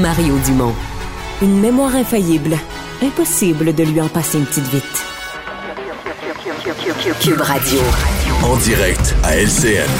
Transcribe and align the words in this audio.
Mario 0.00 0.36
Dumont. 0.44 0.74
Une 1.40 1.60
mémoire 1.60 1.94
infaillible. 1.94 2.56
Impossible 3.02 3.74
de 3.74 3.84
lui 3.84 4.00
en 4.00 4.08
passer 4.08 4.38
une 4.38 4.46
petite 4.46 4.66
vite. 4.66 5.04
Cube 7.20 7.40
Radio. 7.40 7.80
En 8.42 8.56
direct 8.56 9.14
à 9.22 9.36
LCN 9.36 9.90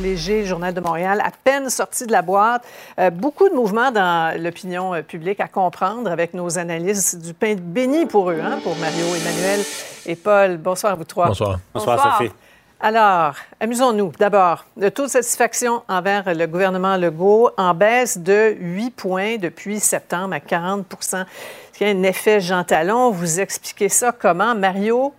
léger, 0.00 0.44
Journal 0.44 0.74
de 0.74 0.80
Montréal, 0.80 1.22
à 1.24 1.30
peine 1.30 1.70
sorti 1.70 2.06
de 2.06 2.12
la 2.12 2.20
boîte. 2.20 2.64
Euh, 2.98 3.10
beaucoup 3.10 3.48
de 3.48 3.54
mouvements 3.54 3.90
dans 3.90 4.38
l'opinion 4.40 4.94
euh, 4.94 5.02
publique 5.02 5.40
à 5.40 5.48
comprendre 5.48 6.10
avec 6.10 6.34
nos 6.34 6.58
analyses 6.58 7.18
du 7.18 7.32
pain 7.32 7.54
béni 7.58 8.04
pour 8.04 8.30
eux, 8.30 8.40
hein, 8.42 8.58
pour 8.62 8.76
Mario, 8.76 9.06
Emmanuel 9.06 9.60
et 10.06 10.16
Paul. 10.16 10.58
Bonsoir 10.58 10.92
à 10.92 10.96
vous 10.96 11.04
trois. 11.04 11.28
Bonsoir. 11.28 11.58
Bonsoir, 11.72 11.96
Bonsoir. 11.96 12.18
Sophie. 12.18 12.32
Alors, 12.86 13.36
amusons-nous. 13.60 14.12
D'abord, 14.18 14.66
le 14.76 14.90
taux 14.90 15.04
de 15.04 15.08
satisfaction 15.08 15.82
envers 15.88 16.34
le 16.34 16.46
gouvernement 16.46 16.98
Legault 16.98 17.48
en 17.56 17.72
baisse 17.72 18.18
de 18.18 18.54
8 18.60 18.90
points 18.90 19.36
depuis 19.38 19.80
septembre 19.80 20.34
à 20.34 20.40
40 20.40 20.84
Ce 21.00 21.24
qui 21.72 21.84
a 21.86 21.88
un 21.88 22.02
effet 22.02 22.42
Jean 22.42 22.62
Talon? 22.62 23.10
Vous 23.10 23.40
expliquez 23.40 23.88
ça 23.88 24.12
comment, 24.12 24.54
Mario? 24.54 25.14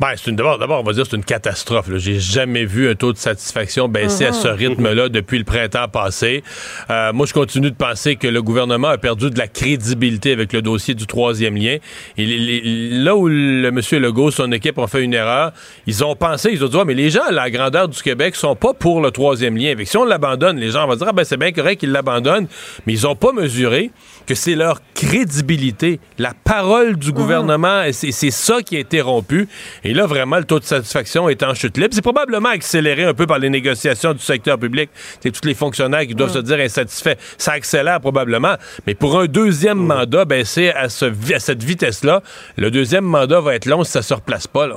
Ben, 0.00 0.12
c'est 0.14 0.30
une 0.30 0.36
d'abord, 0.36 0.58
d'abord, 0.58 0.80
on 0.80 0.84
va 0.84 0.92
dire 0.92 1.04
c'est 1.10 1.16
une 1.16 1.24
catastrophe. 1.24 1.86
J'ai 1.96 2.20
jamais 2.20 2.64
vu 2.64 2.88
un 2.88 2.94
taux 2.94 3.12
de 3.12 3.18
satisfaction 3.18 3.88
baisser 3.88 4.26
à 4.26 4.32
ce 4.32 4.46
mhm. 4.46 4.54
rythme-là 4.54 5.08
depuis 5.08 5.38
le 5.38 5.44
printemps 5.44 5.88
passé. 5.88 6.44
Euh, 6.88 7.12
moi, 7.12 7.26
je 7.26 7.32
continue 7.32 7.72
de 7.72 7.76
penser 7.76 8.14
que 8.14 8.28
le 8.28 8.40
gouvernement 8.40 8.88
a 8.88 8.98
perdu 8.98 9.28
de 9.28 9.38
la 9.38 9.48
crédibilité 9.48 10.30
avec 10.30 10.52
le 10.52 10.62
dossier 10.62 10.94
du 10.94 11.08
troisième 11.08 11.56
lien. 11.56 11.78
Il, 12.16 13.02
là 13.02 13.16
où 13.16 13.26
le 13.26 13.70
monsieur 13.72 13.98
Legault, 13.98 14.30
son 14.30 14.52
équipe 14.52 14.78
ont 14.78 14.86
fait 14.86 15.02
une 15.02 15.14
erreur, 15.14 15.52
ils 15.88 16.04
ont 16.04 16.14
pensé, 16.14 16.50
ils 16.52 16.64
ont 16.64 16.68
dit, 16.68 16.78
mais 16.86 16.94
les 16.94 17.10
gens 17.10 17.24
à 17.28 17.32
la 17.32 17.50
grandeur 17.50 17.88
du 17.88 18.00
Québec 18.00 18.36
sont 18.36 18.54
pas 18.54 18.74
pour 18.74 19.00
le 19.00 19.10
troisième 19.10 19.56
lien. 19.56 19.72
Avec 19.72 19.88
si 19.88 19.96
on 19.96 20.04
l'abandonne, 20.04 20.58
les 20.58 20.70
gens 20.70 20.86
vont 20.86 20.94
dire, 20.94 21.08
ah, 21.08 21.12
ben 21.12 21.24
c'est 21.24 21.36
bien 21.36 21.50
correct 21.50 21.80
qu'ils 21.80 21.90
l'abandonnent, 21.90 22.46
mais 22.86 22.92
ils 22.92 23.04
ont 23.04 23.16
pas 23.16 23.32
mesuré 23.32 23.90
que 24.26 24.36
c'est 24.36 24.54
leur 24.54 24.80
crédibilité, 24.94 25.98
la 26.18 26.34
parole 26.44 26.96
du 26.96 27.08
mhm. 27.08 27.14
gouvernement, 27.14 27.82
et 27.82 27.92
c'est 27.92 28.30
ça 28.30 28.62
qui 28.62 28.76
a 28.76 28.78
été 28.78 29.00
rompu. 29.00 29.48
Et 29.88 29.94
là, 29.94 30.04
vraiment, 30.04 30.36
le 30.36 30.44
taux 30.44 30.58
de 30.58 30.64
satisfaction 30.64 31.30
est 31.30 31.42
en 31.42 31.54
chute 31.54 31.78
libre. 31.78 31.94
C'est 31.94 32.02
probablement 32.02 32.50
accéléré 32.50 33.04
un 33.04 33.14
peu 33.14 33.26
par 33.26 33.38
les 33.38 33.48
négociations 33.48 34.12
du 34.12 34.18
secteur 34.18 34.58
public. 34.58 34.90
C'est 35.22 35.30
tous 35.30 35.48
les 35.48 35.54
fonctionnaires 35.54 36.06
qui 36.06 36.14
doivent 36.14 36.28
mm. 36.28 36.34
se 36.34 36.38
dire 36.40 36.60
insatisfaits. 36.60 37.16
Ça 37.38 37.52
accélère 37.52 37.98
probablement. 37.98 38.56
Mais 38.86 38.94
pour 38.94 39.18
un 39.18 39.24
deuxième 39.24 39.78
mm. 39.78 39.86
mandat, 39.86 40.24
ben, 40.26 40.44
c'est 40.44 40.74
à, 40.74 40.90
ce, 40.90 41.06
à 41.32 41.38
cette 41.38 41.62
vitesse-là. 41.62 42.22
Le 42.58 42.70
deuxième 42.70 43.06
mandat 43.06 43.40
va 43.40 43.54
être 43.54 43.64
long 43.64 43.82
si 43.82 43.92
ça 43.92 44.02
se 44.02 44.12
replace 44.12 44.46
pas, 44.46 44.66
là. 44.66 44.76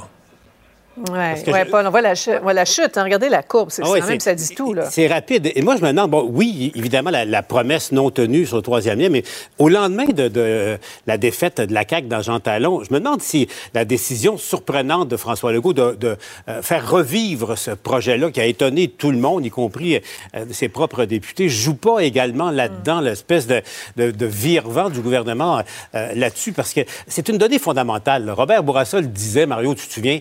Oui, 0.97 1.17
ouais, 1.47 1.65
Paul, 1.65 1.87
on 1.87 1.89
voit 1.89 2.01
la, 2.01 2.15
chute. 2.15 2.41
la 2.43 2.65
chute 2.65 2.97
hein. 2.97 3.03
Regardez 3.03 3.29
la 3.29 3.43
courbe. 3.43 3.69
C'est 3.71 3.81
ah 3.85 4.05
même 4.05 4.19
ça 4.19 4.35
dit 4.35 4.53
tout. 4.53 4.75
C'est 4.89 5.07
rapide. 5.07 5.49
Et 5.55 5.61
moi, 5.61 5.77
je 5.77 5.81
me 5.81 5.87
demande, 5.87 6.11
bon, 6.11 6.27
oui, 6.29 6.73
évidemment, 6.75 7.11
la, 7.11 7.43
promesse 7.43 7.93
non 7.93 8.11
tenue 8.11 8.45
sur 8.45 8.57
le 8.57 8.61
troisième 8.61 8.99
lien, 8.99 9.09
mais 9.09 9.23
au 9.57 9.69
lendemain 9.69 10.05
de, 10.05 10.77
la 11.07 11.17
défaite 11.17 11.61
de 11.61 11.73
la 11.73 11.87
CAQ 11.87 12.07
dans 12.07 12.21
Jean 12.21 12.39
Talon, 12.41 12.83
je 12.83 12.93
me 12.93 12.99
demande 12.99 13.21
si 13.21 13.47
la 13.73 13.85
décision 13.85 14.37
surprenante 14.37 15.07
de 15.07 15.15
François 15.15 15.53
Legault 15.53 15.73
de, 15.73 16.17
euh, 16.49 16.61
faire 16.61 16.89
revivre 16.89 17.57
ce 17.57 17.71
projet-là 17.71 18.29
qui 18.29 18.41
a 18.41 18.45
étonné 18.45 18.89
tout 18.89 19.11
le 19.11 19.17
monde, 19.17 19.45
y 19.45 19.49
compris 19.49 19.95
euh, 20.35 20.45
ses 20.51 20.67
propres 20.67 21.05
députés, 21.05 21.47
joue 21.47 21.75
pas 21.75 21.99
également 21.99 22.51
là-dedans 22.51 23.01
mm. 23.01 23.05
l'espèce 23.05 23.47
de, 23.47 23.61
de, 23.95 24.25
vire-vent 24.25 24.89
du 24.89 24.99
gouvernement 24.99 25.61
euh, 25.95 26.11
là-dessus, 26.15 26.51
parce 26.51 26.73
que 26.73 26.81
c'est 27.07 27.29
une 27.29 27.37
donnée 27.37 27.59
fondamentale. 27.59 28.29
Robert 28.29 28.63
Bourassa 28.63 28.99
le 28.99 29.07
disait, 29.07 29.45
Mario, 29.45 29.73
tu 29.73 29.87
te 29.87 29.93
souviens, 29.93 30.19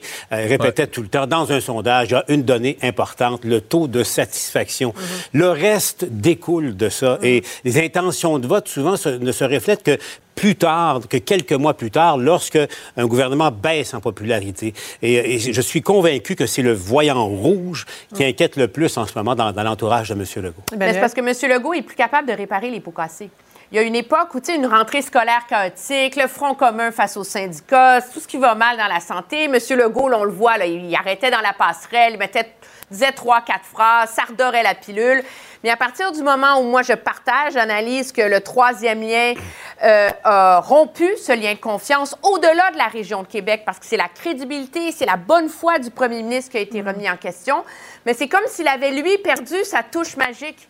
répétait 0.61 0.87
tout 0.87 1.03
le 1.03 1.09
temps, 1.09 1.27
dans 1.27 1.51
un 1.53 1.61
sondage, 1.61 2.09
il 2.09 2.13
y 2.13 2.15
a 2.17 2.25
une 2.29 2.43
donnée 2.43 2.79
importante, 2.83 3.45
le 3.45 3.61
taux 3.61 3.87
de 3.87 4.03
satisfaction. 4.03 4.95
Mhm. 4.97 5.41
Le 5.41 5.51
reste 5.51 6.05
découle 6.11 6.77
de 6.77 6.89
ça. 6.89 7.19
Mhm. 7.21 7.25
Et 7.25 7.43
les 7.65 7.85
intentions 7.85 8.39
de 8.39 8.47
vote, 8.47 8.69
souvent, 8.69 8.95
ne 9.07 9.33
se 9.33 9.45
reflètent 9.45 9.83
que 9.83 9.99
plus 10.35 10.57
tard, 10.57 11.01
que 11.09 11.19
quelques 11.19 11.53
mois 11.53 11.75
plus 11.75 11.91
tard, 11.91 12.17
lorsque 12.17 12.59
un 12.97 13.07
gouvernement 13.07 13.51
baisse 13.51 13.93
en 13.93 14.01
popularité. 14.01 14.73
Et, 15.03 15.39
je 15.39 15.61
suis 15.61 15.83
convaincu 15.83 16.35
que 16.35 16.47
c'est 16.47 16.63
le 16.63 16.73
voyant 16.73 17.27
rouge 17.27 17.85
qui 18.15 18.23
mhm. 18.23 18.31
inquiète 18.31 18.57
le 18.57 18.69
plus 18.69 18.97
en 18.97 19.07
ce 19.07 19.13
moment 19.17 19.35
dans, 19.35 19.53
l'entourage 19.63 20.09
de 20.09 20.15
M. 20.15 20.25
Legault. 20.37 20.63
Ben, 20.77 20.93
c'est 20.93 21.01
parce 21.01 21.15
que 21.15 21.21
M. 21.21 21.53
Legault 21.53 21.75
est 21.75 21.83
plus 21.83 21.97
capable 21.97 22.29
de 22.29 22.33
réparer 22.33 22.71
les 22.71 22.81
pots 22.81 22.91
cassés. 22.91 23.31
Il 23.73 23.77
y 23.77 23.79
a 23.79 23.83
une 23.83 23.95
époque 23.95 24.35
où, 24.35 24.41
tu 24.41 24.47
sais, 24.47 24.57
une 24.57 24.67
rentrée 24.67 25.01
scolaire 25.01 25.47
chaotique, 25.49 26.17
le 26.17 26.27
front 26.27 26.55
commun 26.55 26.91
face 26.91 27.17
aux 27.17 27.23
syndicats, 27.23 28.01
tout 28.03 28.19
ce 28.19 28.27
qui 28.27 28.37
va 28.37 28.57
mal 28.57 28.77
dans 28.77 28.89
la 28.89 28.99
santé. 28.99 29.47
Monsieur 29.47 29.77
Legault, 29.77 30.11
on 30.13 30.25
le 30.25 30.33
voit, 30.33 30.59
là, 30.59 30.67
il 30.67 30.93
arrêtait 30.93 31.31
dans 31.31 31.41
la 31.41 31.53
passerelle, 31.53 32.15
il 32.15 32.19
mettait, 32.19 32.53
disait 32.91 33.13
trois, 33.13 33.43
quatre 33.43 33.65
phrases, 33.65 34.11
ça 34.11 34.23
redorait 34.23 34.65
la 34.65 34.75
pilule. 34.75 35.23
Mais 35.63 35.71
à 35.71 35.77
partir 35.77 36.11
du 36.11 36.21
moment 36.21 36.59
où 36.59 36.65
moi 36.65 36.83
je 36.83 36.95
partage, 36.95 37.53
j'analyse 37.53 38.11
que 38.11 38.23
le 38.23 38.41
troisième 38.41 39.03
lien 39.03 39.35
euh, 39.85 40.11
a 40.25 40.59
rompu 40.59 41.09
ce 41.17 41.31
lien 41.31 41.55
de 41.55 41.61
confiance 41.61 42.17
au-delà 42.25 42.73
de 42.73 42.77
la 42.77 42.89
région 42.89 43.23
de 43.23 43.29
Québec, 43.29 43.63
parce 43.65 43.79
que 43.79 43.87
c'est 43.87 43.97
la 43.97 44.09
crédibilité, 44.09 44.91
c'est 44.91 45.07
la 45.07 45.17
bonne 45.17 45.49
foi 45.49 45.79
du 45.79 45.93
premier 45.93 46.25
ministre 46.25 46.51
qui 46.51 46.57
a 46.57 46.61
été 46.61 46.83
remis 46.83 47.09
en 47.09 47.17
question. 47.17 47.63
Mais 48.05 48.15
c'est 48.15 48.27
comme 48.27 48.47
s'il 48.49 48.67
avait, 48.67 48.91
lui, 48.91 49.17
perdu 49.19 49.63
sa 49.63 49.85
touche 49.85 50.17
magique. 50.17 50.69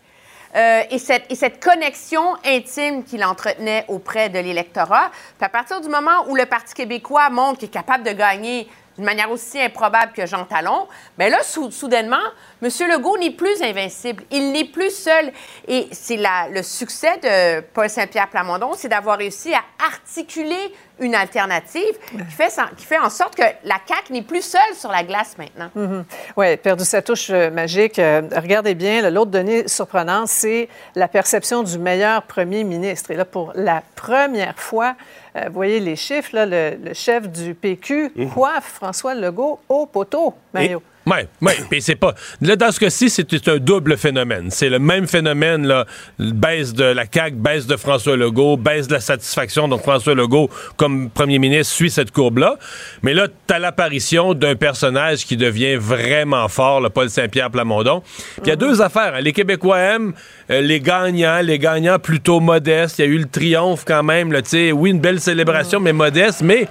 Euh, 0.56 0.82
et, 0.90 0.98
cette, 0.98 1.30
et, 1.30 1.36
cette, 1.36 1.62
connexion 1.62 2.36
intime 2.44 3.04
qu'il 3.04 3.24
entretenait 3.24 3.84
auprès 3.86 4.28
de 4.28 4.38
l'électorat. 4.40 5.10
à 5.40 5.48
partir 5.48 5.80
du 5.80 5.88
moment 5.88 6.26
où 6.28 6.34
le 6.34 6.44
Parti 6.44 6.74
québécois 6.74 7.30
montre 7.30 7.60
qu'il 7.60 7.68
est 7.68 7.72
capable 7.72 8.02
de 8.02 8.10
gagner 8.10 8.68
d'une 8.96 9.04
manière 9.04 9.30
aussi 9.30 9.60
improbable 9.60 10.12
que 10.12 10.26
Jean 10.26 10.44
Talon, 10.44 10.88
bien 11.16 11.28
là, 11.28 11.38
soudainement, 11.42 12.16
M. 12.62 12.68
Legault 12.88 13.16
n'est 13.16 13.30
plus 13.30 13.62
invincible. 13.62 14.24
Il 14.30 14.52
n'est 14.52 14.64
plus 14.64 14.90
seul. 14.90 15.32
Et 15.68 15.88
c'est 15.92 16.18
le 16.50 16.62
succès 16.62 17.16
de 17.18 17.60
Paul 17.60 17.88
Saint-Pierre 17.88 18.28
Plamondon, 18.28 18.72
c'est 18.74 18.88
d'avoir 18.88 19.18
réussi 19.18 19.54
à 19.54 19.62
articuler 19.86 20.74
une 21.00 21.14
alternative 21.14 21.98
qui 22.10 22.18
fait, 22.30 22.52
qui 22.76 22.84
fait 22.84 22.98
en 22.98 23.10
sorte 23.10 23.34
que 23.34 23.42
la 23.64 23.76
CAQ 23.86 24.12
n'est 24.12 24.22
plus 24.22 24.42
seule 24.42 24.74
sur 24.74 24.90
la 24.90 25.02
glace 25.02 25.36
maintenant. 25.38 25.70
Mm-hmm. 25.76 26.04
Oui, 26.36 26.56
perdu 26.58 26.84
sa 26.84 27.02
touche 27.02 27.30
euh, 27.30 27.50
magique. 27.50 27.98
Euh, 27.98 28.22
regardez 28.36 28.74
bien, 28.74 29.08
l'autre 29.10 29.30
donnée 29.30 29.66
surprenante, 29.66 30.28
c'est 30.28 30.68
la 30.94 31.08
perception 31.08 31.62
du 31.62 31.78
meilleur 31.78 32.22
premier 32.22 32.64
ministre. 32.64 33.10
Et 33.10 33.16
là, 33.16 33.24
pour 33.24 33.52
la 33.54 33.82
première 33.96 34.58
fois, 34.58 34.94
euh, 35.36 35.44
vous 35.46 35.54
voyez 35.54 35.80
les 35.80 35.96
chiffres, 35.96 36.30
là, 36.34 36.46
le, 36.46 36.92
chef 36.92 37.28
du 37.28 37.54
PQ 37.54 38.08
mm-hmm. 38.08 38.28
coiffe 38.30 38.72
François 38.74 39.14
Legault 39.14 39.60
au 39.68 39.86
poteau, 39.86 40.34
Mario? 40.52 40.82
Oui, 41.10 41.16
oui. 41.42 41.52
Puis 41.70 41.82
c'est 41.82 41.96
pas. 41.96 42.14
Là, 42.40 42.56
dans 42.56 42.70
ce 42.70 42.80
cas-ci, 42.80 43.10
c'est 43.10 43.48
un 43.48 43.58
double 43.58 43.96
phénomène. 43.96 44.50
C'est 44.50 44.68
le 44.68 44.78
même 44.78 45.06
phénomène, 45.06 45.66
là. 45.66 45.86
Baisse 46.18 46.72
de 46.72 46.84
la 46.84 47.04
CAQ, 47.12 47.36
baisse 47.36 47.66
de 47.66 47.76
François 47.76 48.16
Legault, 48.16 48.56
baisse 48.56 48.86
de 48.88 48.94
la 48.94 49.00
satisfaction. 49.00 49.68
Donc, 49.68 49.82
François 49.82 50.14
Legault, 50.14 50.50
comme 50.76 51.10
premier 51.10 51.38
ministre, 51.38 51.74
suit 51.74 51.90
cette 51.90 52.12
courbe-là. 52.12 52.56
Mais 53.02 53.14
là, 53.14 53.26
tu 53.28 53.54
as 53.54 53.58
l'apparition 53.58 54.34
d'un 54.34 54.54
personnage 54.54 55.24
qui 55.24 55.36
devient 55.36 55.76
vraiment 55.76 56.48
fort, 56.48 56.80
le 56.80 56.90
Paul 56.90 57.10
Saint-Pierre 57.10 57.50
Plamondon. 57.50 58.00
Puis 58.00 58.42
il 58.44 58.48
y 58.48 58.52
a 58.52 58.56
deux 58.56 58.82
affaires. 58.82 59.14
Hein. 59.16 59.20
Les 59.20 59.32
Québécois 59.32 59.78
aiment 59.78 60.12
euh, 60.50 60.60
les 60.60 60.80
gagnants, 60.80 61.40
les 61.42 61.58
gagnants 61.58 61.98
plutôt 61.98 62.40
modestes. 62.40 62.98
Il 62.98 63.04
y 63.04 63.08
a 63.08 63.10
eu 63.10 63.18
le 63.18 63.28
triomphe 63.28 63.84
quand 63.86 64.02
même, 64.02 64.32
là. 64.32 64.42
Tu 64.42 64.72
oui, 64.72 64.90
une 64.90 65.00
belle 65.00 65.20
célébration, 65.20 65.80
mais 65.80 65.92
modeste. 65.92 66.42
Mais 66.42 66.68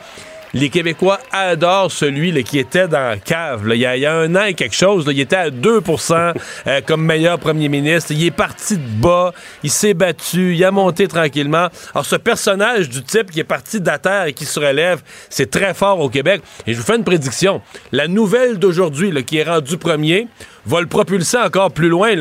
les 0.54 0.70
Québécois 0.70 1.20
adorent 1.32 1.92
celui 1.92 2.32
là, 2.32 2.42
qui 2.42 2.60
était 2.60 2.88
dans 2.88 3.10
la 3.10 3.18
cave. 3.18 3.64
Il, 3.72 3.78
y 3.78 3.86
a, 3.86 4.16
un 4.16 4.36
an 4.36 4.46
et 4.46 4.54
quelque 4.54 4.76
chose, 4.76 5.06
il 5.10 5.20
était 5.20 5.36
à 5.36 5.50
2% 5.50 6.34
euh, 6.68 6.82
comme 6.86 7.06
meilleur 7.06 7.40
premier 7.40 7.70
ministre. 7.70 8.12
Il 8.12 8.26
est 8.26 8.32
parti 8.32 8.78
de 8.78 9.02
bas, 9.02 9.34
il 9.64 9.70
s'est 9.70 9.94
battu, 9.94 10.56
il 10.56 10.64
a 10.64 10.72
monté 10.72 11.08
tranquillement. 11.08 11.68
Alors, 11.94 12.06
ce 12.06 12.16
personnage 12.16 12.90
du 12.90 13.04
type 13.04 13.32
qui 13.32 13.40
est 13.40 13.46
parti 13.46 13.80
de 13.80 13.88
la 13.88 14.00
terre 14.00 14.26
et 14.26 14.34
qui 14.34 14.46
se 14.46 14.60
relève, 14.60 15.02
c'est 15.30 15.50
très 15.50 15.74
fort 15.74 16.00
au 16.00 16.10
Québec. 16.10 16.42
Et 16.66 16.74
je 16.74 16.80
vous 16.80 16.86
fais 16.86 16.96
une 16.96 17.04
prédiction. 17.04 17.62
La 17.92 18.08
nouvelle 18.08 18.58
d'aujourd'hui, 18.58 19.12
qui 19.24 19.38
est 19.38 19.44
rendue 19.44 19.78
premier, 19.78 20.28
va 20.66 20.82
le 20.82 20.88
propulser 20.88 21.38
encore 21.38 21.72
plus 21.72 21.90
loin. 21.90 22.20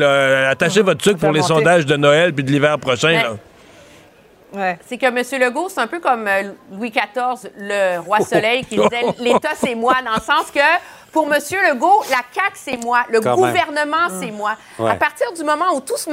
Attachez 0.49 0.81
votre 0.81 1.01
truc 1.01 1.17
pour 1.17 1.31
les 1.31 1.41
sondages 1.41 1.85
de 1.85 1.95
Noël 1.95 2.33
puis 2.33 2.43
de 2.43 2.51
l'hiver 2.51 2.77
prochain. 2.79 3.37
C'est 4.87 4.97
que 4.97 5.05
M. 5.05 5.41
Legault, 5.41 5.69
c'est 5.69 5.79
un 5.79 5.87
peu 5.87 5.99
comme 5.99 6.27
euh, 6.27 6.51
Louis 6.71 6.91
XIV, 6.91 7.51
le 7.57 7.99
roi 7.99 8.19
Soleil, 8.21 8.65
qui 8.65 8.77
disait 8.77 9.03
l'État, 9.19 9.51
c'est 9.55 9.75
moi, 9.75 9.95
dans 10.03 10.15
le 10.15 10.21
sens 10.21 10.49
que 10.51 10.59
pour 11.11 11.25
M. 11.31 11.39
Legault, 11.69 12.03
la 12.09 12.21
CAQ, 12.33 12.55
c'est 12.55 12.83
moi. 12.83 13.03
Le 13.09 13.19
gouvernement, 13.19 14.09
c'est 14.19 14.31
moi. 14.31 14.55
À 14.79 14.95
partir 14.95 15.31
du 15.33 15.43
moment 15.43 15.73
où 15.75 15.81
tout 15.81 15.97
se, 15.97 16.09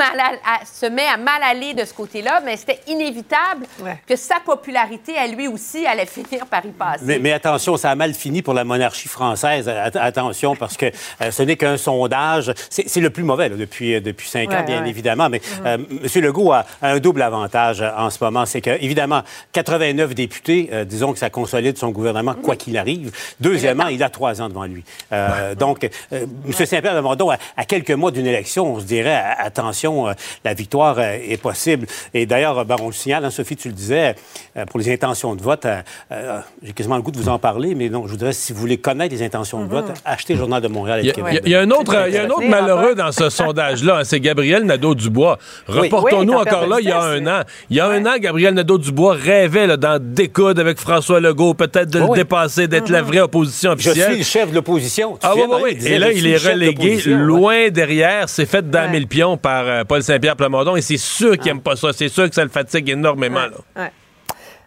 met 0.88 1.06
à 1.06 1.16
mal 1.16 1.42
aller 1.42 1.74
de 1.74 1.84
ce 1.84 1.94
côté-là, 1.94 2.40
mais 2.44 2.56
c'était 2.56 2.80
inévitable 2.86 3.66
que 4.06 4.16
sa 4.16 4.36
popularité, 4.44 5.16
à 5.16 5.26
lui 5.26 5.48
aussi, 5.48 5.86
allait 5.86 6.06
finir 6.16 6.46
par 6.46 6.64
y 6.64 6.70
passer. 6.70 7.18
Mais, 7.18 7.32
attention, 7.32 7.76
ça 7.76 7.90
a 7.90 7.94
mal 7.94 8.14
fini 8.14 8.42
pour 8.42 8.54
la 8.54 8.64
monarchie 8.64 9.08
française. 9.08 9.68
Attention, 9.68 10.56
parce 10.56 10.76
que 10.76 10.86
euh, 10.86 11.30
ce 11.30 11.42
n'est 11.42 11.56
qu'un 11.56 11.76
sondage. 11.76 12.52
C'est 12.70 13.00
le 13.00 13.10
plus 13.10 13.22
mauvais 13.22 13.50
depuis, 13.50 13.94
euh, 13.94 14.00
depuis 14.00 14.28
cinq 14.28 14.52
ans, 14.52 14.64
bien 14.64 14.84
évidemment. 14.84 15.28
Mais 15.28 15.38
mm-hmm. 15.38 15.66
euh, 15.66 16.08
M. 16.14 16.22
Legault 16.22 16.52
a, 16.52 16.64
un 16.82 16.98
double 16.98 17.22
avantage 17.22 17.82
en 17.82 18.10
ce 18.10 18.22
moment. 18.22 18.46
C'est 18.46 18.60
que, 18.60 18.70
évidemment, 18.70 19.22
89 19.52 20.14
députés, 20.14 20.70
disons 20.86 21.12
que 21.12 21.18
ça 21.18 21.30
consolide 21.30 21.76
son 21.76 21.90
gouvernement, 21.90 22.34
quoi 22.34 22.54
mm-hmm. 22.54 22.58
qu'il 22.58 22.78
arrive. 22.78 23.12
Deuxièmement, 23.40 23.88
il 23.88 24.02
a 24.02 24.08
trois 24.08 24.40
ans 24.40 24.48
devant 24.48 24.64
lui. 24.64 24.84
Euh, 25.12 25.54
donc, 25.54 25.84
euh, 26.12 26.26
M. 26.46 26.52
Saint-Pierre 26.52 26.94
Lamondon, 26.94 27.30
à, 27.30 27.38
à 27.56 27.64
quelques 27.64 27.90
mois 27.90 28.10
d'une 28.10 28.26
élection, 28.26 28.74
on 28.74 28.80
se 28.80 28.84
dirait, 28.84 29.22
attention, 29.38 30.08
euh, 30.08 30.12
la 30.44 30.54
victoire 30.54 30.96
euh, 30.98 31.16
est 31.28 31.40
possible. 31.40 31.86
Et 32.14 32.26
d'ailleurs, 32.26 32.64
ben, 32.64 32.76
on 32.80 32.86
le 32.88 32.92
signale, 32.92 33.24
hein, 33.24 33.30
Sophie, 33.30 33.56
tu 33.56 33.68
le 33.68 33.74
disais, 33.74 34.14
euh, 34.56 34.64
pour 34.66 34.78
les 34.80 34.92
intentions 34.92 35.34
de 35.34 35.42
vote, 35.42 35.64
euh, 35.66 35.80
euh, 36.12 36.40
j'ai 36.62 36.72
quasiment 36.72 36.96
le 36.96 37.02
goût 37.02 37.10
de 37.10 37.18
vous 37.18 37.28
en 37.28 37.38
parler, 37.38 37.74
mais 37.74 37.88
non, 37.88 38.06
je 38.06 38.12
voudrais, 38.12 38.32
si 38.32 38.52
vous 38.52 38.60
voulez 38.60 38.78
connaître 38.78 39.14
les 39.14 39.22
intentions 39.22 39.64
de 39.64 39.68
vote, 39.70 39.86
achetez 40.04 40.34
le 40.34 40.38
Journal 40.40 40.62
de 40.62 40.68
Montréal 40.68 41.00
et 41.00 41.02
Il 41.02 41.08
y, 41.08 41.12
de 41.12 41.12
a, 41.12 41.24
Québec. 41.24 41.42
il 41.44 41.52
y 41.52 41.54
a 41.54 41.60
un 41.60 41.70
autre, 41.70 41.94
il 42.08 42.14
y 42.14 42.18
a 42.18 42.22
un 42.22 42.26
autre 42.26 42.38
Oui, 42.38 42.48
malheureux 42.48 42.94
dans 42.94 43.12
ce 43.12 43.28
sondage-là, 43.36 43.98
hein, 43.98 44.04
c'est 44.04 44.20
Gabriel 44.20 44.64
Nadeau-Dubois. 44.64 45.38
Reportons-nous 45.68 46.32
Oui, 46.32 46.38
encore 46.40 46.66
là, 46.66 46.76
il 46.80 46.88
y 46.88 46.92
a 46.92 47.00
un 47.02 47.26
an. 47.26 47.42
Il 47.70 47.76
y 47.76 47.80
a 47.80 47.86
un 47.88 48.04
an, 48.06 48.16
Gabriel 48.18 48.54
Nadeau-Dubois 48.54 49.14
rêvait 49.14 49.76
d'en 49.76 49.98
découdre 50.00 50.60
avec 50.60 50.78
François 50.78 51.20
Legault, 51.20 51.54
peut-être 51.54 51.90
de 51.90 51.98
le 51.98 52.14
dépasser, 52.14 52.68
d'être 52.68 52.88
la 52.90 53.02
vraie 53.02 53.20
opposition 53.20 53.70
Je 53.76 53.88
officielle. 53.90 54.10
suis 54.10 54.18
le 54.18 54.24
chef 54.24 54.50
de 54.50 54.54
l'opposition. 54.54 54.75
Tu 54.78 55.26
Ah 55.26 55.32
oui, 55.34 55.42
oui, 55.48 55.56
oui. 55.62 55.86
Et 55.86 55.98
là, 55.98 56.12
il 56.12 56.26
est 56.26 56.36
relégué 56.36 56.96
ouais. 56.96 57.12
loin 57.14 57.68
derrière. 57.70 58.28
C'est 58.28 58.46
fait 58.46 58.68
damer 58.68 58.94
Ouais. 58.94 59.00
le 59.00 59.06
pion 59.06 59.36
par 59.36 59.66
euh, 59.66 59.84
Paul 59.84 60.02
Saint-Pierre 60.02 60.36
Plamondon 60.36 60.76
et 60.76 60.82
c'est 60.82 60.96
sûr 60.96 61.36
qu'il 61.38 61.50
aime 61.50 61.60
pas 61.60 61.76
ça. 61.76 61.92
C'est 61.92 62.08
sûr 62.08 62.28
que 62.28 62.34
ça 62.34 62.44
le 62.44 62.50
fatigue 62.50 62.88
énormément. 62.90 63.40
Là. 63.40 63.82
Ouais. 63.82 63.92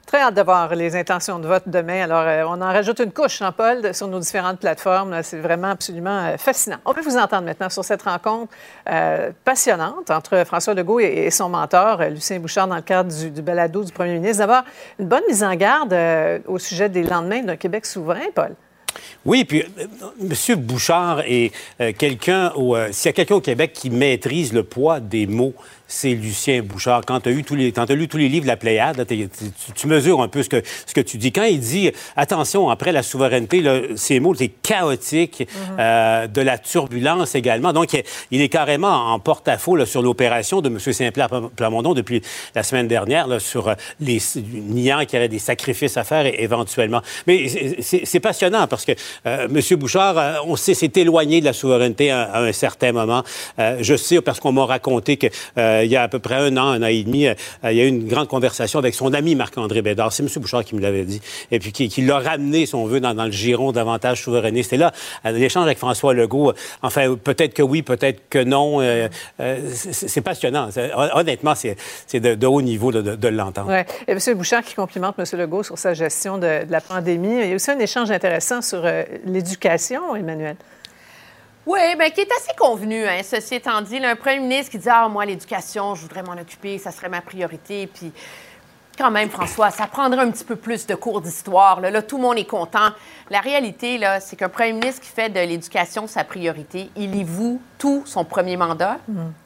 Très 0.05 0.21
hâte 0.21 0.33
de 0.33 0.41
voir 0.41 0.73
les 0.73 0.95
intentions 0.95 1.37
de 1.37 1.45
vote 1.47 1.65
demain. 1.67 2.01
Alors, 2.03 2.23
euh, 2.25 2.43
on 2.47 2.59
en 2.63 2.73
rajoute 2.73 2.97
une 2.97 3.11
couche, 3.11 3.37
Jean-Paul, 3.37 3.93
sur 3.93 4.07
nos 4.07 4.17
différentes 4.17 4.59
plateformes. 4.59 5.21
C'est 5.21 5.37
vraiment 5.37 5.69
absolument 5.69 6.25
euh, 6.25 6.37
fascinant. 6.37 6.77
On 6.83 6.95
peut 6.95 7.01
vous 7.03 7.15
entendre 7.15 7.43
maintenant 7.43 7.69
sur 7.69 7.85
cette 7.85 8.01
rencontre 8.01 8.51
euh, 8.89 9.29
passionnante 9.45 10.09
entre 10.09 10.43
François 10.47 10.73
Legault 10.73 10.99
et, 10.99 11.25
et 11.25 11.29
son 11.29 11.49
mentor, 11.49 12.01
euh, 12.01 12.09
Lucien 12.09 12.39
Bouchard, 12.39 12.67
dans 12.67 12.75
le 12.77 12.81
cadre 12.81 13.15
du, 13.15 13.29
du 13.29 13.43
balado 13.43 13.83
du 13.83 13.91
premier 13.91 14.13
ministre. 14.13 14.39
D'abord, 14.39 14.63
une 14.97 15.05
bonne 15.07 15.21
mise 15.27 15.43
en 15.43 15.53
garde 15.53 15.93
euh, 15.93 16.39
au 16.47 16.57
sujet 16.57 16.89
des 16.89 17.03
lendemains 17.03 17.43
d'un 17.43 17.55
Québec 17.55 17.85
souverain, 17.85 18.31
Paul. 18.33 18.55
Oui, 19.25 19.43
puis 19.43 19.63
euh, 19.63 19.85
M. 20.21 20.59
Bouchard 20.59 21.21
est 21.21 21.51
euh, 21.81 21.91
quelqu'un, 21.97 22.53
euh, 22.57 22.89
s'il 22.91 23.09
y 23.09 23.09
a 23.09 23.13
quelqu'un 23.13 23.35
au 23.35 23.41
Québec 23.41 23.73
qui 23.73 23.89
maîtrise 23.89 24.53
le 24.53 24.63
poids 24.63 24.99
des 24.99 25.27
mots, 25.27 25.53
c'est 25.89 26.11
Lucien 26.11 26.61
Bouchard. 26.61 27.01
Quand 27.05 27.19
tu 27.19 27.29
as, 27.29 27.31
eu 27.31 27.43
tous 27.43 27.55
les, 27.55 27.71
quand 27.71 27.87
t'as 27.87 27.95
lu 27.95 28.07
tous 28.07 28.17
les 28.17 28.29
livres 28.29 28.43
de 28.43 28.47
la 28.47 28.57
Pléiade, 28.57 28.97
là, 28.97 29.05
tu, 29.05 29.27
tu 29.75 29.87
mesures 29.87 30.21
un 30.21 30.27
peu 30.27 30.43
ce 30.43 30.49
que, 30.49 30.61
ce 30.85 30.93
que 30.93 31.01
tu 31.01 31.17
dis. 31.17 31.31
Quand 31.31 31.43
il 31.43 31.59
dit, 31.59 31.91
attention, 32.15 32.69
après 32.69 32.91
la 32.91 33.03
souveraineté, 33.03 33.61
là, 33.61 33.81
ces 33.95 34.19
mots, 34.19 34.35
c'est 34.35 34.49
chaotique, 34.49 35.47
euh, 35.79 36.27
de 36.27 36.41
la 36.41 36.57
turbulence 36.59 37.33
également. 37.33 37.73
Donc, 37.73 37.89
il, 38.31 38.41
est 38.41 38.49
carrément 38.49 39.13
en 39.13 39.19
porte-à-faux 39.19 39.83
sur 39.85 40.01
l'opération 40.03 40.61
de 40.61 40.69
M. 40.69 40.79
Saint-Pierre 40.79 41.29
Plamondon 41.55 41.93
depuis 41.93 42.21
la 42.53 42.61
semaine 42.63 42.87
dernière, 42.87 43.27
là, 43.27 43.39
sur 43.39 43.69
euh, 43.69 43.73
les 43.99 44.19
niant 44.45 44.99
qu'il 45.05 45.15
y 45.15 45.17
aurait 45.17 45.27
des 45.27 45.39
sacrifices 45.39 45.97
à 45.97 46.03
faire 46.03 46.25
éventuellement. 46.39 47.01
Mais 47.25 47.47
c'est- 47.81 48.19
passionnant 48.19 48.67
parce 48.67 48.83
que 48.83 48.91
euh, 49.25 49.47
M. 49.47 49.77
Bouchard, 49.77 50.17
euh, 50.17 50.33
on 50.45 50.57
sait, 50.57 50.73
s'est 50.73 50.91
éloigné 50.97 51.39
de 51.39 51.45
la 51.45 51.53
souveraineté 51.53 52.11
à, 52.11 52.23
à 52.23 52.41
un 52.41 52.51
certain 52.51 52.91
moment. 52.91 53.23
Euh, 53.57 53.77
je 53.79 53.95
sais 53.95 54.21
parce 54.21 54.39
qu'on 54.41 54.51
m'a 54.51 54.65
raconté 54.65 55.15
que 55.17 55.27
euh, 55.79 55.85
il 55.85 55.91
y 55.91 55.95
a 55.95 56.03
à 56.03 56.07
peu 56.07 56.19
près 56.19 56.35
un 56.35 56.55
an, 56.57 56.67
un 56.67 56.83
an 56.83 56.87
et 56.87 57.03
demi, 57.03 57.27
euh, 57.27 57.33
il 57.63 57.73
y 57.73 57.81
a 57.81 57.85
eu 57.85 57.87
une 57.87 58.07
grande 58.07 58.27
conversation 58.27 58.79
avec 58.79 58.93
son 58.93 59.13
ami 59.13 59.35
Marc-André 59.35 59.81
Bédard. 59.81 60.11
C'est 60.13 60.23
M. 60.23 60.29
Bouchard 60.37 60.63
qui 60.63 60.75
me 60.75 60.81
l'avait 60.81 61.05
dit. 61.05 61.21
Et 61.51 61.59
puis 61.59 61.71
qui, 61.71 61.89
qui 61.89 62.01
l'a 62.01 62.19
ramené, 62.19 62.65
si 62.65 62.75
on 62.75 62.85
veut, 62.85 62.99
dans, 62.99 63.13
le 63.13 63.31
giron 63.31 63.71
davantage 63.71 64.21
souverainiste. 64.23 64.73
Et 64.73 64.77
là, 64.77 64.91
à 65.23 65.31
l'échange 65.31 65.65
avec 65.65 65.77
François 65.77 66.13
Legault, 66.13 66.49
euh, 66.49 66.53
enfin, 66.81 67.15
peut-être 67.15 67.53
que 67.53 67.63
oui, 67.63 67.81
peut-être 67.81 68.29
que 68.29 68.43
non. 68.43 68.81
euh, 68.81 69.07
euh, 69.39 69.57
c'est 69.73 70.21
passionnant. 70.21 70.69
Honnêtement, 71.13 71.55
c'est 71.55 72.19
de, 72.19 72.35
de 72.35 72.47
haut 72.47 72.61
niveau 72.61 72.91
là, 72.91 73.01
de, 73.01 73.15
de 73.15 73.27
l'entendre. 73.27 73.69
Ouais. 73.69 73.85
Et 74.07 74.11
M. 74.11 74.19
Bouchard 74.35 74.63
qui 74.63 74.75
complimente 74.75 75.15
M. 75.17 75.25
Legault 75.39 75.63
sur 75.63 75.77
sa 75.77 75.93
gestion 75.93 76.37
de, 76.37 76.65
de 76.65 76.71
la 76.71 76.81
pandémie. 76.81 77.39
Il 77.41 77.49
y 77.49 77.51
a 77.51 77.55
aussi 77.55 77.71
un 77.71 77.79
échange 77.79 78.11
intéressant 78.11 78.61
sur 78.61 78.81
euh, 78.83 79.03
l'éducation, 79.25 80.15
Emmanuel. 80.15 80.55
Oui, 81.71 81.95
bien, 81.99 82.09
qui 82.09 82.21
est 82.21 82.31
assez 82.31 82.55
convenu, 82.57 83.05
hein, 83.05 83.21
ceci 83.23 83.53
étant 83.53 83.79
dit. 83.83 83.99
là, 83.99 84.09
un 84.09 84.15
premier 84.15 84.39
ministre 84.39 84.71
qui 84.71 84.79
dit 84.79 84.89
Ah, 84.89 85.07
moi, 85.07 85.23
l'éducation, 85.23 85.93
je 85.93 86.01
voudrais 86.01 86.23
m'en 86.23 86.31
occuper, 86.33 86.79
ça 86.79 86.89
serait 86.89 87.09
ma 87.09 87.21
priorité. 87.21 87.85
Puis, 87.85 88.11
quand 88.97 89.11
même, 89.11 89.29
François, 89.29 89.69
ça 89.69 89.85
prendrait 89.85 90.21
un 90.21 90.31
petit 90.31 90.43
peu 90.43 90.55
plus 90.55 90.87
de 90.87 90.95
cours 90.95 91.21
d'histoire. 91.21 91.79
Là. 91.79 91.91
Là, 91.91 92.01
tout 92.01 92.17
le 92.17 92.23
monde 92.23 92.39
est 92.39 92.49
content. 92.49 92.89
La 93.29 93.39
réalité, 93.39 93.99
là, 93.99 94.19
c'est 94.19 94.35
qu'un 94.35 94.49
premier 94.49 94.73
ministre 94.73 95.01
qui 95.01 95.09
fait 95.09 95.29
de 95.29 95.39
l'éducation 95.39 96.07
sa 96.07 96.23
priorité, 96.23 96.89
il 96.95 97.15
y 97.15 97.23
voue 97.23 97.61
tout 97.77 98.01
son 98.07 98.25
premier 98.25 98.57
mandat. 98.57 98.97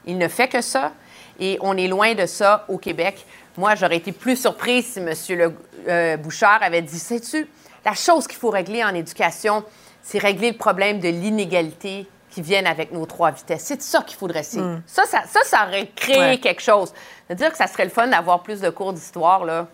Il 0.06 0.18
ne 0.18 0.30
fait 0.30 0.48
que 0.48 0.62
ça. 0.62 0.94
Et 1.42 1.58
on 1.60 1.76
est 1.76 1.90
loin 1.90 2.14
de 2.14 2.26
ça 2.26 2.64
au 2.70 2.78
Québec. 2.78 3.26
Moi, 3.58 3.76
j'aurais 3.76 3.98
été 3.98 4.14
plus 4.14 4.38
surprise 4.38 4.94
si 4.94 5.00
M. 5.00 5.14
Le, 5.38 5.54
euh, 5.90 6.16
Bouchard 6.16 6.64
avait 6.64 6.84
dit 6.84 7.00
Sais-tu, 7.00 7.50
la 7.84 7.96
chose 7.96 8.28
qu'il 8.28 8.40
faut 8.40 8.50
régler 8.50 8.82
en 8.82 8.96
éducation, 8.96 9.66
c'est 10.02 10.20
régler 10.20 10.52
le 10.52 10.58
problème 10.58 11.02
de 11.02 11.10
l'inégalité 11.10 12.08
qui 12.34 12.42
viennent 12.42 12.66
avec 12.68 12.92
nos 12.92 13.06
trois 13.06 13.32
vitesses. 13.32 13.64
C'est 13.64 13.82
ça 13.82 14.02
qu'il 14.02 14.18
faut 14.18 14.28
dresser. 14.28 14.60
Ça, 14.88 15.04
ça, 15.06 15.22
ça, 15.32 15.42
ça 15.46 15.66
aurait 15.68 15.88
créé 15.96 16.18
Ouais. 16.20 16.38
quelque 16.40 16.62
chose. 16.62 16.92
C'est-à-dire 17.28 17.52
que 17.52 17.58
ça 17.58 17.68
serait 17.68 17.84
le 17.86 17.92
fun 17.92 18.08
d'avoir 18.08 18.42
plus 18.42 18.60
de 18.60 18.70
cours 18.70 18.92
d'histoire, 18.94 19.46
là. 19.46 19.68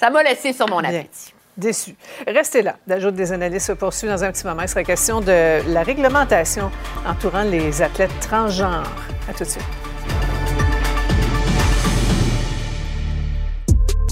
Ça 0.00 0.10
m'a 0.10 0.22
laissé 0.22 0.52
sur 0.52 0.68
mon 0.68 0.80
Bien. 0.80 0.90
appétit. 0.90 1.34
Déçu. 1.56 1.94
Restez 2.26 2.60
là. 2.62 2.76
L'ajout 2.86 3.10
des 3.10 3.32
analystes 3.32 3.66
se 3.68 3.72
poursuit 3.72 4.08
dans 4.08 4.22
un 4.22 4.30
petit 4.30 4.46
moment. 4.46 4.62
Il 4.62 4.68
sera 4.68 4.84
question 4.84 5.20
de 5.20 5.60
la 5.72 5.82
réglementation 5.82 6.70
entourant 7.06 7.42
les 7.44 7.80
athlètes 7.80 8.10
transgenres. 8.20 8.90
À 9.28 9.32
tout 9.32 9.44
de 9.44 9.48
suite. 9.48 9.64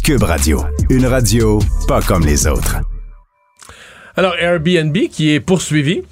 Cube 0.02 0.22
Radio, 0.22 0.62
une 0.90 1.06
radio 1.06 1.58
pas 1.88 2.00
comme 2.02 2.25
les 2.25 2.46
autres. 2.46 2.76
Alors, 4.16 4.34
Airbnb 4.38 4.96
qui 5.11 5.32
est 5.34 5.40
poursuivi. 5.40 6.02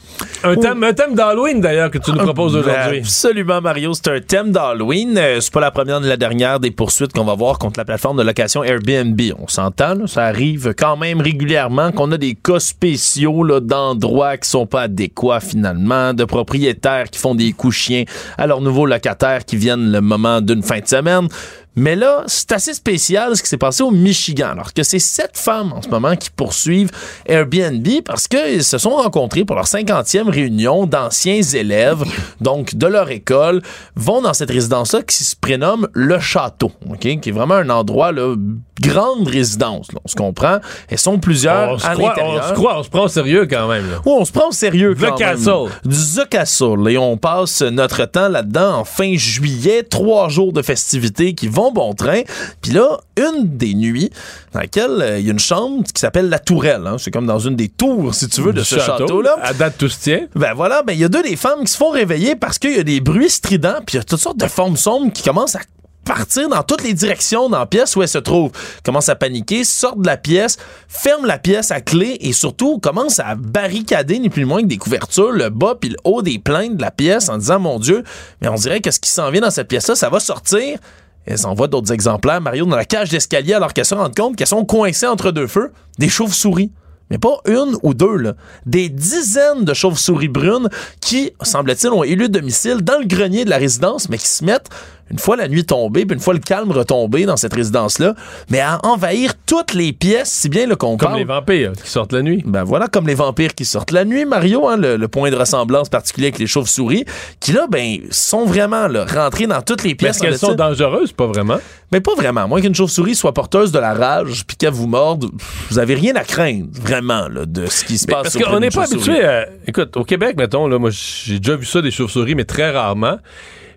Un 0.42 0.56
thème, 0.56 0.82
un 0.82 0.92
thème 0.92 1.14
d'Halloween, 1.14 1.60
d'ailleurs, 1.60 1.90
que 1.90 1.98
tu 1.98 2.10
nous 2.10 2.18
proposes 2.18 2.56
aujourd'hui. 2.56 2.98
Absolument, 2.98 3.60
Mario. 3.60 3.94
C'est 3.94 4.08
un 4.08 4.20
thème 4.20 4.50
d'Halloween. 4.50 5.16
Euh, 5.16 5.40
C'est 5.40 5.52
pas 5.52 5.60
la 5.60 5.70
première 5.70 6.00
ni 6.00 6.08
la 6.08 6.16
dernière 6.16 6.58
des 6.58 6.72
poursuites 6.72 7.12
qu'on 7.12 7.24
va 7.24 7.34
voir 7.34 7.58
contre 7.60 7.78
la 7.78 7.84
plateforme 7.84 8.16
de 8.18 8.24
location 8.24 8.64
Airbnb. 8.64 9.20
On 9.38 9.46
s'entend, 9.46 10.06
ça 10.08 10.24
arrive 10.24 10.74
quand 10.76 10.96
même 10.96 11.20
régulièrement 11.20 11.92
qu'on 11.92 12.10
a 12.10 12.18
des 12.18 12.34
cas 12.34 12.58
spéciaux 12.58 13.44
là, 13.44 13.60
d'endroits 13.60 14.36
qui 14.36 14.48
sont 14.48 14.66
pas 14.66 14.82
adéquats 14.82 15.40
finalement, 15.40 16.12
de 16.12 16.24
propriétaires 16.24 17.08
qui 17.08 17.20
font 17.20 17.36
des 17.36 17.52
coups 17.52 17.76
chiens 17.76 18.04
à 18.36 18.48
leurs 18.48 18.60
nouveaux 18.60 18.86
locataires 18.86 19.44
qui 19.44 19.56
viennent 19.56 19.92
le 19.92 20.00
moment 20.00 20.40
d'une 20.40 20.62
fin 20.62 20.80
de 20.80 20.86
semaine. 20.88 21.28
Mais 21.74 21.96
là, 21.96 22.24
c'est 22.26 22.52
assez 22.52 22.74
spécial 22.74 23.34
ce 23.36 23.42
qui 23.42 23.48
s'est 23.48 23.56
passé 23.56 23.82
au 23.82 23.90
Michigan. 23.90 24.48
Alors 24.52 24.74
que 24.74 24.82
c'est 24.82 24.98
sept 24.98 25.30
femmes 25.34 25.72
en 25.72 25.80
ce 25.80 25.88
moment 25.88 26.16
qui 26.16 26.28
poursuivent 26.30 26.90
Airbnb 27.26 27.86
parce 28.04 28.28
qu'ils 28.28 28.62
se 28.64 28.76
sont 28.78 28.90
rencontrés 28.96 29.44
pour 29.44 29.56
leur 29.56 29.64
50e 29.64 30.28
réunion 30.28 30.86
d'anciens 30.86 31.40
élèves, 31.42 32.02
donc 32.40 32.74
de 32.74 32.86
leur 32.86 33.10
école, 33.10 33.62
vont 33.96 34.20
dans 34.20 34.34
cette 34.34 34.50
résidence-là 34.50 35.02
qui 35.02 35.24
se 35.24 35.34
prénomme 35.36 35.88
Le 35.94 36.18
Château, 36.20 36.72
OK? 36.90 36.98
qui 37.00 37.28
est 37.28 37.32
vraiment 37.32 37.54
un 37.54 37.70
endroit, 37.70 38.12
là, 38.12 38.34
grande 38.80 39.28
résidence, 39.28 39.92
là, 39.92 40.00
on 40.04 40.08
se 40.08 40.16
comprend. 40.16 40.58
Elles 40.88 40.98
sont 40.98 41.18
plusieurs 41.18 41.70
On 41.72 41.78
se, 41.78 41.86
à 41.86 41.92
croit, 41.94 42.08
l'intérieur. 42.10 42.42
on 42.44 42.48
se 42.48 42.52
croit, 42.54 42.78
on 42.78 42.82
se 42.82 42.88
prend 42.90 43.04
au 43.04 43.08
sérieux 43.08 43.46
quand 43.48 43.68
même. 43.68 43.88
là. 43.90 43.98
Oui, 44.04 44.12
on 44.18 44.24
se 44.24 44.32
prend 44.32 44.48
au 44.48 44.52
sérieux 44.52 44.94
The 44.94 45.00
quand 45.00 45.18
même. 45.18 45.36
Castle. 45.36 45.70
The 45.84 46.28
Castle. 46.28 46.88
Et 46.90 46.98
on 46.98 47.16
passe 47.16 47.62
notre 47.62 48.04
temps 48.06 48.28
là-dedans 48.28 48.78
en 48.80 48.84
fin 48.84 49.14
juillet. 49.16 49.84
Trois 49.84 50.28
jours 50.28 50.52
de 50.52 50.62
festivités 50.62 51.34
qui 51.34 51.46
vont 51.48 51.61
bon 51.70 51.92
train. 51.94 52.22
Puis 52.60 52.72
là, 52.72 52.98
une 53.16 53.56
des 53.56 53.74
nuits 53.74 54.10
dans 54.52 54.60
laquelle 54.60 55.00
euh, 55.00 55.18
il 55.18 55.26
y 55.26 55.28
a 55.28 55.32
une 55.32 55.38
chambre 55.38 55.84
qui 55.84 56.00
s'appelle 56.00 56.28
la 56.28 56.38
Tourelle. 56.38 56.86
hein. 56.86 56.96
C'est 56.98 57.10
comme 57.10 57.26
dans 57.26 57.38
une 57.38 57.56
des 57.56 57.68
tours, 57.68 58.14
si 58.14 58.28
tu 58.28 58.40
veux, 58.40 58.52
de 58.52 58.60
Du 58.60 58.64
ce 58.66 58.78
château-là. 58.78 59.36
À 59.42 59.54
date, 59.54 59.76
tout 59.78 59.88
se 59.88 60.00
tient. 60.00 60.26
Ben 60.34 60.54
voilà, 60.54 60.82
ben 60.82 60.92
il 60.92 60.98
y 60.98 61.04
a 61.04 61.08
deux 61.08 61.22
des 61.22 61.36
femmes 61.36 61.60
qui 61.64 61.72
se 61.72 61.76
font 61.76 61.90
réveiller 61.90 62.34
parce 62.36 62.58
qu'il 62.58 62.74
y 62.76 62.78
a 62.80 62.84
des 62.84 63.00
bruits 63.00 63.30
stridents, 63.30 63.76
puis 63.86 63.94
il 63.94 63.98
y 63.98 64.00
a 64.00 64.04
toutes 64.04 64.18
sortes 64.20 64.38
de 64.38 64.46
formes 64.46 64.76
sombres 64.76 65.12
qui 65.12 65.22
commencent 65.22 65.54
à 65.56 65.60
partir 66.04 66.48
dans 66.48 66.64
toutes 66.64 66.82
les 66.82 66.94
directions 66.94 67.48
dans 67.48 67.60
la 67.60 67.66
pièce 67.66 67.94
où 67.94 68.02
elle 68.02 68.08
se 68.08 68.18
trouve. 68.18 68.50
Commence 68.84 69.08
à 69.08 69.14
paniquer, 69.14 69.62
sort 69.62 69.94
de 69.94 70.04
la 70.04 70.16
pièce, 70.16 70.56
ferme 70.88 71.26
la 71.26 71.38
pièce 71.38 71.70
à 71.70 71.80
clé 71.80 72.16
et 72.20 72.32
surtout 72.32 72.80
commence 72.80 73.20
à 73.20 73.36
barricader 73.36 74.18
ni 74.18 74.28
plus 74.28 74.42
ni 74.42 74.48
moins 74.48 74.62
que 74.62 74.66
des 74.66 74.78
couvertures, 74.78 75.30
le 75.30 75.48
bas 75.48 75.76
puis 75.80 75.90
le 75.90 75.96
haut 76.02 76.20
des 76.20 76.40
plaintes 76.40 76.76
de 76.76 76.82
la 76.82 76.90
pièce 76.90 77.28
en 77.28 77.38
disant 77.38 77.60
mon 77.60 77.78
Dieu, 77.78 78.02
mais 78.40 78.48
on 78.48 78.56
dirait 78.56 78.80
que 78.80 78.90
ce 78.90 78.98
qui 78.98 79.10
s'en 79.10 79.30
vient 79.30 79.42
dans 79.42 79.52
cette 79.52 79.68
pièce-là, 79.68 79.94
ça 79.94 80.08
va 80.10 80.18
sortir. 80.18 80.80
Elles 81.26 81.46
envoient 81.46 81.68
d'autres 81.68 81.92
exemplaires, 81.92 82.40
Mario, 82.40 82.66
dans 82.66 82.76
la 82.76 82.84
cage 82.84 83.10
d'escalier 83.10 83.54
alors 83.54 83.72
qu'elles 83.72 83.84
se 83.84 83.94
rendent 83.94 84.14
compte 84.14 84.36
qu'elles 84.36 84.46
sont 84.46 84.64
coincées 84.64 85.06
entre 85.06 85.30
deux 85.30 85.46
feux, 85.46 85.72
des 85.98 86.08
chauves-souris. 86.08 86.72
Mais 87.10 87.18
pas 87.18 87.40
une 87.46 87.76
ou 87.82 87.92
deux, 87.92 88.16
là. 88.16 88.34
Des 88.64 88.88
dizaines 88.88 89.64
de 89.64 89.74
chauves-souris 89.74 90.28
brunes 90.28 90.70
qui, 91.00 91.32
semble-t-il, 91.42 91.92
ont 91.92 92.04
élu 92.04 92.30
domicile 92.30 92.80
dans 92.80 92.98
le 92.98 93.04
grenier 93.04 93.44
de 93.44 93.50
la 93.50 93.58
résidence, 93.58 94.08
mais 94.08 94.16
qui 94.16 94.28
se 94.28 94.44
mettent 94.44 94.70
une 95.12 95.18
fois 95.18 95.36
la 95.36 95.46
nuit 95.48 95.64
tombée, 95.64 96.04
puis 96.06 96.14
une 96.16 96.22
fois 96.22 96.34
le 96.34 96.40
calme 96.40 96.72
retombé 96.72 97.26
dans 97.26 97.36
cette 97.36 97.52
résidence-là, 97.54 98.14
mais 98.50 98.60
à 98.60 98.78
envahir 98.84 99.32
toutes 99.46 99.74
les 99.74 99.92
pièces, 99.92 100.30
si 100.30 100.48
bien 100.48 100.66
le 100.66 100.74
qu'on 100.74 100.96
Comme 100.96 101.08
parle- 101.08 101.18
les 101.18 101.24
vampires 101.24 101.72
qui 101.72 101.88
sortent 101.90 102.12
la 102.12 102.22
nuit. 102.22 102.42
ben 102.46 102.64
voilà, 102.64 102.88
comme 102.88 103.06
les 103.06 103.14
vampires 103.14 103.54
qui 103.54 103.64
sortent 103.64 103.90
la 103.92 104.04
nuit, 104.04 104.24
Mario, 104.24 104.66
hein, 104.68 104.76
le, 104.76 104.96
le 104.96 105.08
point 105.08 105.30
de 105.30 105.36
ressemblance 105.36 105.88
particulier 105.88 106.28
avec 106.28 106.38
les 106.38 106.46
chauves-souris, 106.46 107.04
qui 107.40 107.52
là, 107.52 107.66
ben, 107.70 107.98
sont 108.10 108.44
vraiment 108.46 108.88
là, 108.88 109.04
rentrés 109.04 109.46
dans 109.46 109.62
toutes 109.62 109.82
les 109.82 109.90
Mais 109.90 109.94
pièces. 109.96 110.16
est-ce 110.16 110.22
qu'elles 110.24 110.38
sont 110.38 110.54
dangereuses? 110.54 111.12
Pas 111.12 111.26
vraiment. 111.26 111.58
Mais 111.92 112.00
pas 112.00 112.14
vraiment. 112.14 112.48
Moins 112.48 112.62
qu'une 112.62 112.74
chauve-souris 112.74 113.14
soit 113.14 113.34
porteuse 113.34 113.70
de 113.70 113.78
la 113.78 113.92
rage 113.92 114.44
puis 114.46 114.56
qu'elle 114.56 114.72
vous 114.72 114.86
morde, 114.86 115.26
vous 115.70 115.78
avez 115.78 115.94
rien 115.94 116.16
à 116.16 116.24
craindre, 116.24 116.68
vraiment, 116.72 117.28
là, 117.28 117.44
de 117.44 117.66
ce 117.66 117.84
qui 117.84 117.98
se 117.98 118.06
Mais 118.06 118.14
passe. 118.14 118.32
parce 118.32 118.42
qu'on 118.44 118.60
n'est 118.60 118.70
pas 118.70 118.84
habitué 118.84 119.22
à. 119.24 119.46
Écoute, 119.66 119.94
au 119.98 120.04
Québec, 120.04 120.36
mettons, 120.38 120.66
là, 120.68 120.78
moi, 120.78 120.88
j'ai 120.90 121.38
déjà 121.38 121.56
vu 121.56 121.66
ça 121.66 121.82
des 121.82 121.90
chauves-souris, 121.90 122.34
mais 122.34 122.44
très 122.44 122.70
rarement. 122.70 123.18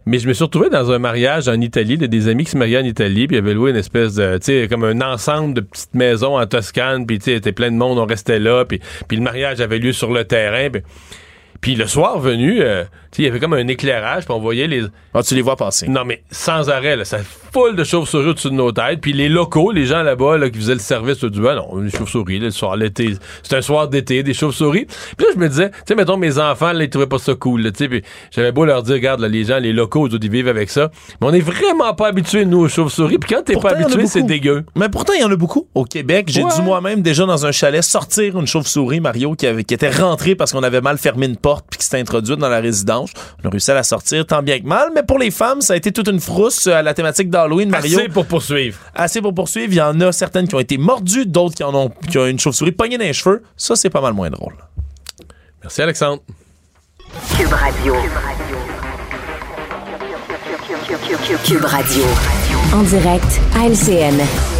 Mais 0.08 0.20
je 0.20 0.28
me 0.28 0.34
suis 0.34 0.44
retrouvé 0.44 0.70
dans 0.70 0.92
un 0.92 1.00
mariage 1.00 1.48
en 1.48 1.60
Italie, 1.60 1.98
de 1.98 2.06
des 2.06 2.28
amis 2.28 2.46
qui 2.46 2.52
se 2.52 2.58
mariaient 2.58 2.80
en 2.80 2.86
Italie, 2.86 3.26
puis 3.26 3.38
ils 3.38 3.40
avaient 3.40 3.56
loué 3.56 3.72
une 3.72 3.78
espèce 3.78 4.14
de, 4.16 4.38
tu 4.38 4.46
sais, 4.46 4.68
comme 4.70 4.84
un 4.84 5.02
ensemble 5.02 5.56
de 5.56 5.62
petites 5.62 5.96
maisons 5.96 6.38
en 6.40 6.46
Toscane, 6.46 7.08
puis 7.08 7.18
tu 7.18 7.40
sais, 7.42 7.52
plein 7.52 7.72
de 7.72 7.78
monde, 7.78 7.98
on 7.98 8.06
restait 8.06 8.40
là, 8.40 8.66
puis, 8.66 8.80
puis 9.08 9.18
le 9.18 9.24
mariage 9.24 9.62
avait 9.62 9.80
lieu 9.80 9.94
sur 9.94 10.14
le 10.14 10.24
terrain, 10.24 10.70
puis 11.62 11.76
le 11.76 11.88
soir 11.88 12.20
venu, 12.20 12.62
euh, 12.62 12.84
il 13.18 13.24
y 13.24 13.28
avait 13.28 13.40
comme 13.40 13.54
un 13.54 13.68
éclairage, 13.68 14.26
puis 14.26 14.34
on 14.34 14.40
voyait 14.40 14.68
les, 14.68 14.84
Ah, 15.14 15.24
tu 15.24 15.36
les 15.36 15.42
vois 15.42 15.56
passer. 15.56 15.88
non, 15.88 16.04
mais 16.06 16.22
sans 16.32 16.70
arrêt, 16.70 16.98
là, 16.98 17.06
ça 17.06 17.20
foule 17.54 17.76
de 17.78 17.84
chauves-souris 17.86 18.30
au-dessus 18.32 18.50
de 18.50 18.56
nos 18.56 18.74
têtes. 18.74 19.00
Puis 19.00 19.14
les 19.14 19.30
locaux, 19.30 19.72
les 19.72 19.86
gens 19.86 20.04
là-bas 20.04 20.38
là, 20.38 20.50
qui 20.50 20.60
faisaient 20.60 20.74
le 20.74 20.80
service, 20.80 21.24
du 21.24 21.40
ben 21.42 21.56
non, 21.56 21.78
les 21.78 21.90
chauves-souris, 21.90 22.40
le 22.40 22.52
soir, 22.52 22.76
l'été. 22.76 23.14
C'est 23.42 23.56
un 23.56 23.62
soir 23.62 23.88
d'été, 23.88 24.22
des 24.22 24.34
chauves-souris. 24.34 24.86
Puis 24.86 25.26
là, 25.26 25.32
je 25.34 25.40
me 25.40 25.48
disais, 25.48 25.70
tu 25.70 25.76
sais, 25.88 25.96
mettons, 25.96 26.18
mes 26.18 26.38
enfants, 26.38 26.74
là, 26.74 26.84
ils 26.84 26.90
trouvaient 26.90 27.08
pas 27.08 27.18
ça 27.20 27.34
cool. 27.36 27.62
là, 27.62 27.72
Tu 27.72 27.78
sais, 27.78 27.88
puis 27.90 28.02
j'avais 28.32 28.52
beau 28.52 28.66
leur 28.66 28.84
dire, 28.84 28.96
regarde, 28.96 29.22
là, 29.22 29.30
les 29.30 29.46
gens, 29.46 29.60
les 29.60 29.72
locaux, 29.72 30.10
ils 30.10 30.30
vivent 30.30 30.50
avec 30.50 30.70
ça. 30.70 30.92
Mais 31.22 31.28
on 31.28 31.34
est 31.34 31.40
vraiment 31.40 31.94
pas 31.94 32.08
habitués, 32.08 32.44
nous, 32.44 32.60
aux 32.60 32.68
chauves-souris. 32.70 33.18
Puis 33.20 33.34
quand 33.34 33.44
t'es 33.44 33.56
pas 33.56 33.70
habitué, 33.72 34.06
c'est 34.08 34.24
dégueu. 34.24 34.66
Mais 34.76 34.90
pourtant, 34.90 35.14
il 35.16 35.22
y 35.22 35.24
en 35.24 35.32
a 35.32 35.36
beaucoup 35.38 35.68
au 35.74 35.86
Québec. 35.86 36.26
J'ai 36.30 36.44
Ouais. 36.44 36.50
dû 36.54 36.62
moi-même, 36.64 37.02
déjà 37.02 37.26
dans 37.26 37.46
un 37.46 37.54
chalet, 37.54 37.82
sortir 37.82 38.38
une 38.38 38.46
chauve-souris, 38.48 39.00
Mario, 39.00 39.36
qui, 39.36 39.48
avait, 39.48 39.64
qui 39.64 39.74
était 39.74 39.90
rentrée 39.90 40.36
parce 40.36 40.52
qu'on 40.52 40.64
avait 40.64 40.82
mal 40.82 40.98
fermé 40.98 41.28
une 41.28 41.38
porte 41.46 41.68
puis 41.70 41.78
qui 41.78 41.86
s'était 41.86 42.00
introduite 42.00 42.40
dans 42.40 42.50
la 42.50 42.60
résidence. 42.60 43.12
On 43.44 43.48
a 43.48 43.52
réussi 43.52 43.70
à 43.70 43.76
la 43.76 43.84
sortir 43.84 44.26
tant 44.26 44.42
bien 44.42 44.60
que 44.60 44.66
mal. 44.66 44.90
Mais 44.96 45.04
pour 45.04 45.20
les 45.20 45.30
femmes, 45.30 45.62
ça 45.62 45.74
a 45.74 45.76
été 45.76 45.92
toute 45.92 46.08
une 46.08 46.20
frousse 46.20 46.66
à 46.66 46.82
la 46.82 46.96
thématique 46.96 47.30
d'Halloween, 47.30 47.70
Mario. 47.70 48.00
Assez 48.00 48.10
pour 48.10 48.26
poursuivre. 48.26 48.80
Assez 48.96 49.22
pour 49.22 49.32
poursuivre. 49.32 49.72
Il 49.72 49.78
y 49.78 49.82
en 49.82 50.02
a 50.02 50.12
certaines 50.12 50.48
qui 50.48 50.56
ont 50.56 50.60
été 50.60 50.80
mordues, 50.80 51.28
d'autres 51.28 51.54
qui 51.54 51.64
en 51.64 51.76
ont, 51.76 51.92
qui 52.10 52.18
ont 52.18 52.26
une 52.26 52.40
chauve-souris 52.40 52.72
pognée 52.72 52.98
dans 52.98 53.04
les 53.04 53.14
cheveux. 53.14 53.44
Ça, 53.56 53.76
c'est 53.76 53.92
pas 53.92 54.02
mal 54.02 54.14
moins 54.14 54.32
drôle. 54.32 54.56
Merci, 55.62 55.84
Alexandre. 55.84 56.24
Cube 57.38 57.54
Radio. 57.54 57.96
Cube 61.46 61.66
Radio. 61.66 62.04
En 62.74 62.82
direct 62.82 63.40
à 63.56 63.68
LCN. 63.68 64.55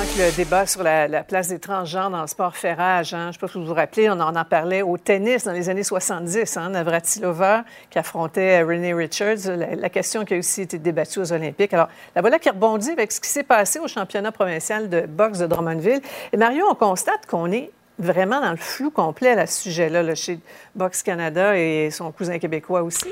Pendant 0.00 0.12
que 0.14 0.18
le 0.18 0.32
débat 0.34 0.64
sur 0.64 0.82
la, 0.82 1.08
la 1.08 1.22
place 1.22 1.48
des 1.48 1.58
transgenres 1.58 2.08
dans 2.08 2.22
le 2.22 2.26
sport 2.26 2.56
fait 2.56 2.72
rage, 2.72 3.12
hein, 3.12 3.24
je 3.24 3.26
ne 3.26 3.32
sais 3.32 3.38
pas 3.38 3.48
si 3.48 3.58
vous 3.58 3.66
vous 3.66 3.74
rappelez, 3.74 4.08
on 4.08 4.18
en, 4.18 4.34
en 4.34 4.44
parlait 4.46 4.80
au 4.80 4.96
tennis 4.96 5.44
dans 5.44 5.52
les 5.52 5.68
années 5.68 5.82
70. 5.82 6.56
Hein, 6.56 6.70
Navratilova 6.70 7.64
qui 7.90 7.98
affrontait 7.98 8.62
Renee 8.62 8.94
Richards, 8.94 9.54
la, 9.54 9.88
question 9.90 10.24
qui 10.24 10.32
a 10.32 10.38
aussi 10.38 10.62
été 10.62 10.78
débattue 10.78 11.18
aux 11.18 11.32
Olympiques. 11.34 11.74
Alors, 11.74 11.88
la 12.16 12.22
voilà 12.22 12.38
qui 12.38 12.48
rebondit 12.48 12.92
avec 12.92 13.12
ce 13.12 13.20
qui 13.20 13.28
s'est 13.28 13.42
passé 13.42 13.78
au 13.78 13.88
championnat 13.88 14.32
provincial 14.32 14.88
de 14.88 15.02
boxe 15.02 15.38
de 15.40 15.46
Drummondville. 15.46 16.00
Et 16.32 16.38
Mario, 16.38 16.64
on 16.70 16.74
constate 16.74 17.26
qu'on 17.26 17.52
est 17.52 17.70
vraiment 17.98 18.40
dans 18.40 18.52
le 18.52 18.56
flou 18.56 18.90
complet 18.90 19.32
à 19.32 19.46
ce 19.46 19.64
sujet-là, 19.64 20.02
là, 20.02 20.14
chez 20.14 20.38
Boxe 20.74 21.02
Canada 21.02 21.58
et 21.58 21.90
son 21.90 22.10
cousin 22.10 22.38
québécois 22.38 22.82
aussi. 22.82 23.10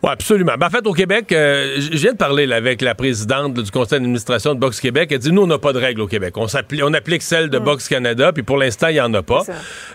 Oui, 0.00 0.10
absolument. 0.12 0.52
Ben, 0.56 0.68
en 0.68 0.70
fait, 0.70 0.86
au 0.86 0.92
Québec, 0.92 1.32
euh, 1.32 1.80
je 1.80 1.98
viens 1.98 2.12
de 2.12 2.16
parler 2.16 2.46
là, 2.46 2.54
avec 2.54 2.82
la 2.82 2.94
présidente 2.94 3.54
du 3.54 3.68
conseil 3.72 3.98
d'administration 3.98 4.54
de 4.54 4.60
Boxe 4.60 4.78
Québec. 4.78 5.08
Elle 5.10 5.18
dit, 5.18 5.32
nous, 5.32 5.42
on 5.42 5.48
n'a 5.48 5.58
pas 5.58 5.72
de 5.72 5.80
règles 5.80 6.00
au 6.00 6.06
Québec. 6.06 6.34
On, 6.36 6.94
applique 6.94 7.22
celle 7.22 7.50
de 7.50 7.58
Boxe 7.58 7.88
Canada, 7.88 8.32
puis 8.32 8.44
pour 8.44 8.58
l'instant, 8.58 8.88
il 8.88 8.94
n'y 8.94 9.00
en 9.00 9.12
a 9.14 9.22
pas. 9.22 9.42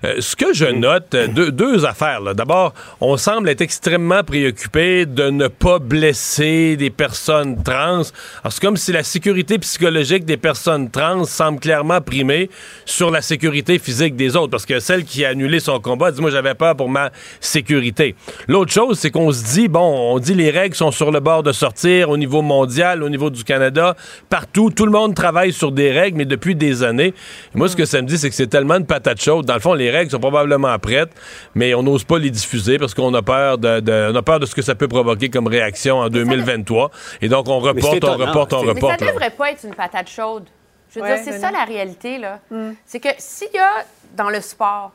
Euh, 0.03 0.15
ce 0.19 0.35
que 0.35 0.53
je 0.53 0.65
note, 0.65 1.15
euh, 1.15 1.27
deux, 1.27 1.53
deux 1.53 1.85
affaires. 1.85 2.35
D'abord, 2.35 2.73
on 2.99 3.15
semble 3.15 3.47
être 3.47 3.61
extrêmement 3.61 4.25
préoccupé 4.25 5.05
de 5.05 5.29
ne 5.29 5.47
pas 5.47 5.79
blesser 5.79 6.75
des 6.75 6.89
personnes 6.89 7.63
trans. 7.63 8.01
Alors, 8.43 8.51
c'est 8.51 8.61
comme 8.61 8.75
si 8.75 8.91
la 8.91 9.03
sécurité 9.03 9.57
psychologique 9.59 10.25
des 10.25 10.37
personnes 10.37 10.91
trans 10.91 11.23
semble 11.23 11.61
clairement 11.61 12.01
primer 12.01 12.49
sur 12.83 13.09
la 13.09 13.21
sécurité 13.21 13.79
physique 13.79 14.17
des 14.17 14.35
autres. 14.35 14.51
Parce 14.51 14.65
que 14.65 14.81
celle 14.81 15.05
qui 15.05 15.23
a 15.23 15.29
annulé 15.29 15.61
son 15.61 15.79
combat 15.79 16.11
dit, 16.11 16.19
moi, 16.19 16.29
j'avais 16.29 16.55
peur 16.55 16.75
pour 16.75 16.89
ma 16.89 17.09
sécurité. 17.39 18.15
L'autre 18.49 18.73
chose, 18.73 18.99
c'est 18.99 19.09
qu'on 19.09 19.31
se 19.31 19.45
dit, 19.45 19.69
bon, 19.69 19.92
on 19.95 20.19
dit 20.19 20.33
les 20.33 20.49
règles 20.51 20.75
sont 20.75 20.91
sur 20.91 21.11
le 21.11 21.19
bord 21.19 21.43
de 21.43 21.51
sortir 21.51 22.09
au 22.09 22.17
niveau 22.17 22.41
mondial, 22.41 23.03
au 23.03 23.09
niveau 23.09 23.29
du 23.29 23.43
Canada, 23.43 23.95
partout. 24.29 24.69
Tout 24.69 24.85
le 24.85 24.91
monde 24.91 25.15
travaille 25.15 25.53
sur 25.53 25.71
des 25.71 25.91
règles, 25.91 26.17
mais 26.17 26.25
depuis 26.25 26.55
des 26.55 26.83
années. 26.83 27.13
Et 27.53 27.57
moi, 27.57 27.67
ce 27.69 27.75
que 27.75 27.85
ça 27.85 28.01
me 28.01 28.07
dit, 28.07 28.17
c'est 28.17 28.29
que 28.29 28.35
c'est 28.35 28.47
tellement 28.47 28.79
de 28.79 28.85
patates 28.85 29.21
chaudes. 29.21 29.45
Dans 29.45 29.53
le 29.53 29.59
fond, 29.59 29.73
les 29.73 29.89
règles 29.91 30.11
sont 30.11 30.19
probablement 30.19 30.77
prêtes, 30.79 31.11
mais 31.55 31.73
on 31.73 31.83
n'ose 31.83 32.03
pas 32.03 32.17
les 32.19 32.29
diffuser 32.29 32.77
parce 32.77 32.93
qu'on 32.93 33.13
a 33.13 33.21
peur 33.21 33.57
de, 33.57 33.79
de- 33.79 34.09
on 34.11 34.15
a 34.15 34.21
peur 34.21 34.39
de 34.39 34.45
ce 34.45 34.55
que 34.55 34.61
ça 34.61 34.75
peut 34.75 34.87
provoquer 34.87 35.29
comme 35.29 35.47
réaction 35.47 35.97
en 35.99 36.09
2023. 36.09 36.91
Et 37.21 37.29
donc, 37.29 37.47
on 37.47 37.59
reporte, 37.59 38.03
on 38.03 38.13
reporte, 38.17 38.53
on 38.53 38.61
Mais 38.61 38.67
ça 38.67 38.73
reporte. 38.73 39.01
là. 39.01 39.07
devrait 39.07 39.29
pas 39.31 39.51
être 39.51 39.63
une 39.63 39.75
patate 39.75 40.09
chaude. 40.09 40.45
Je 40.89 40.99
veux 40.99 41.05
Ouais, 41.05 41.15
dire, 41.15 41.23
c'est 41.33 41.39
ça 41.39 41.51
la 41.51 41.63
réalité, 41.63 42.19
là. 42.19 42.39
C'est 42.85 42.99
que 42.99 43.09
s'il 43.17 43.47
y 43.53 43.57
a 43.57 43.83
dans 44.15 44.29
le 44.29 44.41
sport 44.41 44.91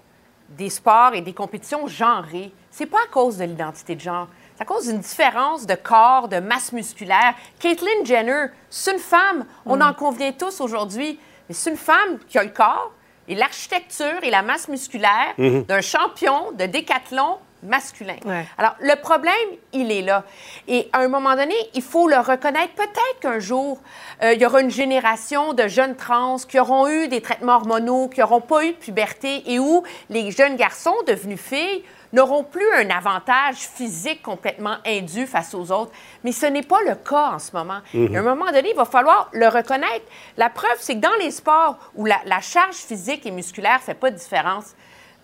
des 0.57 0.71
sports 0.71 1.11
et 1.15 1.21
des 1.21 1.33
compétitions 1.33 1.87
genrées, 1.89 2.51
c'est 2.71 2.87
pas 2.87 2.99
à 2.99 3.13
cause 3.13 3.37
de 3.39 3.45
l'identité 3.45 3.97
de 3.97 4.01
genre. 4.01 4.29
À 4.61 4.65
cause 4.65 4.89
d'une 4.89 4.99
différence 4.99 5.67
de 5.67 5.75
corps, 5.75 6.29
de 6.29 6.41
masse 6.41 6.73
musculaire. 6.73 7.35
Caitlyn 7.61 8.05
Jenner, 8.05 8.47
c'est 8.71 8.93
une 8.93 8.99
femme. 8.99 9.47
On 9.65 9.81
en 9.81 9.95
convient 9.95 10.33
tous 10.33 10.61
aujourd'hui. 10.61 11.19
Mais 11.49 11.55
c'est 11.55 11.71
une 11.71 11.77
femme 11.77 12.19
qui 12.29 12.39
a 12.39 12.43
le 12.43 12.51
corps 12.51 12.93
et 13.29 13.35
l'architecture 13.35 14.19
et 14.23 14.31
la 14.31 14.43
masse 14.43 14.69
musculaire 14.69 15.35
d'un 15.39 15.81
champion 15.81 16.53
de 16.53 16.67
décathlon 16.67 17.39
masculin. 17.63 18.17
Ouais. 18.25 18.45
Alors, 18.57 18.75
le 18.81 18.95
problème, 18.97 19.35
il 19.73 19.91
est 19.91 20.03
là. 20.03 20.25
Et 20.67 20.89
à 20.93 21.01
un 21.01 21.09
moment 21.09 21.35
donné, 21.35 21.55
il 21.75 21.83
faut 21.83 22.09
le 22.09 22.19
reconnaître. 22.19 22.75
Peut-être 22.75 23.21
qu'un 23.21 23.39
jour, 23.39 23.81
euh, 24.23 24.33
il 24.33 24.41
y 24.41 24.47
aura 24.47 24.61
une 24.61 24.71
génération 24.71 25.53
de 25.55 25.69
jeunes 25.69 25.97
trans 25.97 26.37
qui 26.37 26.59
auront 26.59 26.89
eu 26.89 27.09
des 27.09 27.21
traitements 27.21 27.57
hormonaux, 27.57 28.09
qui 28.09 28.21
n'auront 28.21 28.41
pas 28.41 28.65
eu 28.65 28.73
de 28.73 28.77
puberté 28.77 29.43
et 29.53 29.59
où 29.59 29.83
les 30.11 30.31
jeunes 30.31 30.57
garçons 30.57 30.95
devenus 31.07 31.41
filles 31.41 31.83
n'auront 32.13 32.43
plus 32.43 32.67
un 32.75 32.89
avantage 32.91 33.57
physique 33.57 34.23
complètement 34.23 34.77
indu 34.87 35.27
face 35.27 35.55
aux 35.55 35.71
autres. 35.71 35.93
Mais 36.25 36.33
ce 36.33 36.47
n'est 36.47 36.63
pas 36.63 36.81
le 36.87 36.95
cas 36.95 37.33
en 37.35 37.39
ce 37.39 37.53
moment. 37.55 37.81
Et 37.93 38.17
à 38.17 38.21
un 38.21 38.23
moment 38.23 38.47
donné, 38.47 38.71
il 38.71 38.77
va 38.77 38.87
falloir 38.87 39.29
le 39.33 39.47
reconnaître. 39.49 40.07
La 40.37 40.49
preuve, 40.49 40.77
c'est 40.79 40.95
que 40.95 41.01
dans 41.01 41.15
les 41.21 41.31
sports 41.31 41.79
où 41.95 42.07
la, 42.07 42.19
la 42.25 42.41
charge 42.41 42.77
physique 42.77 43.27
et 43.27 43.31
musculaire 43.31 43.79
ne 43.79 43.83
fait 43.83 43.95
pas 43.95 44.11
de 44.11 44.17
différence, 44.17 44.75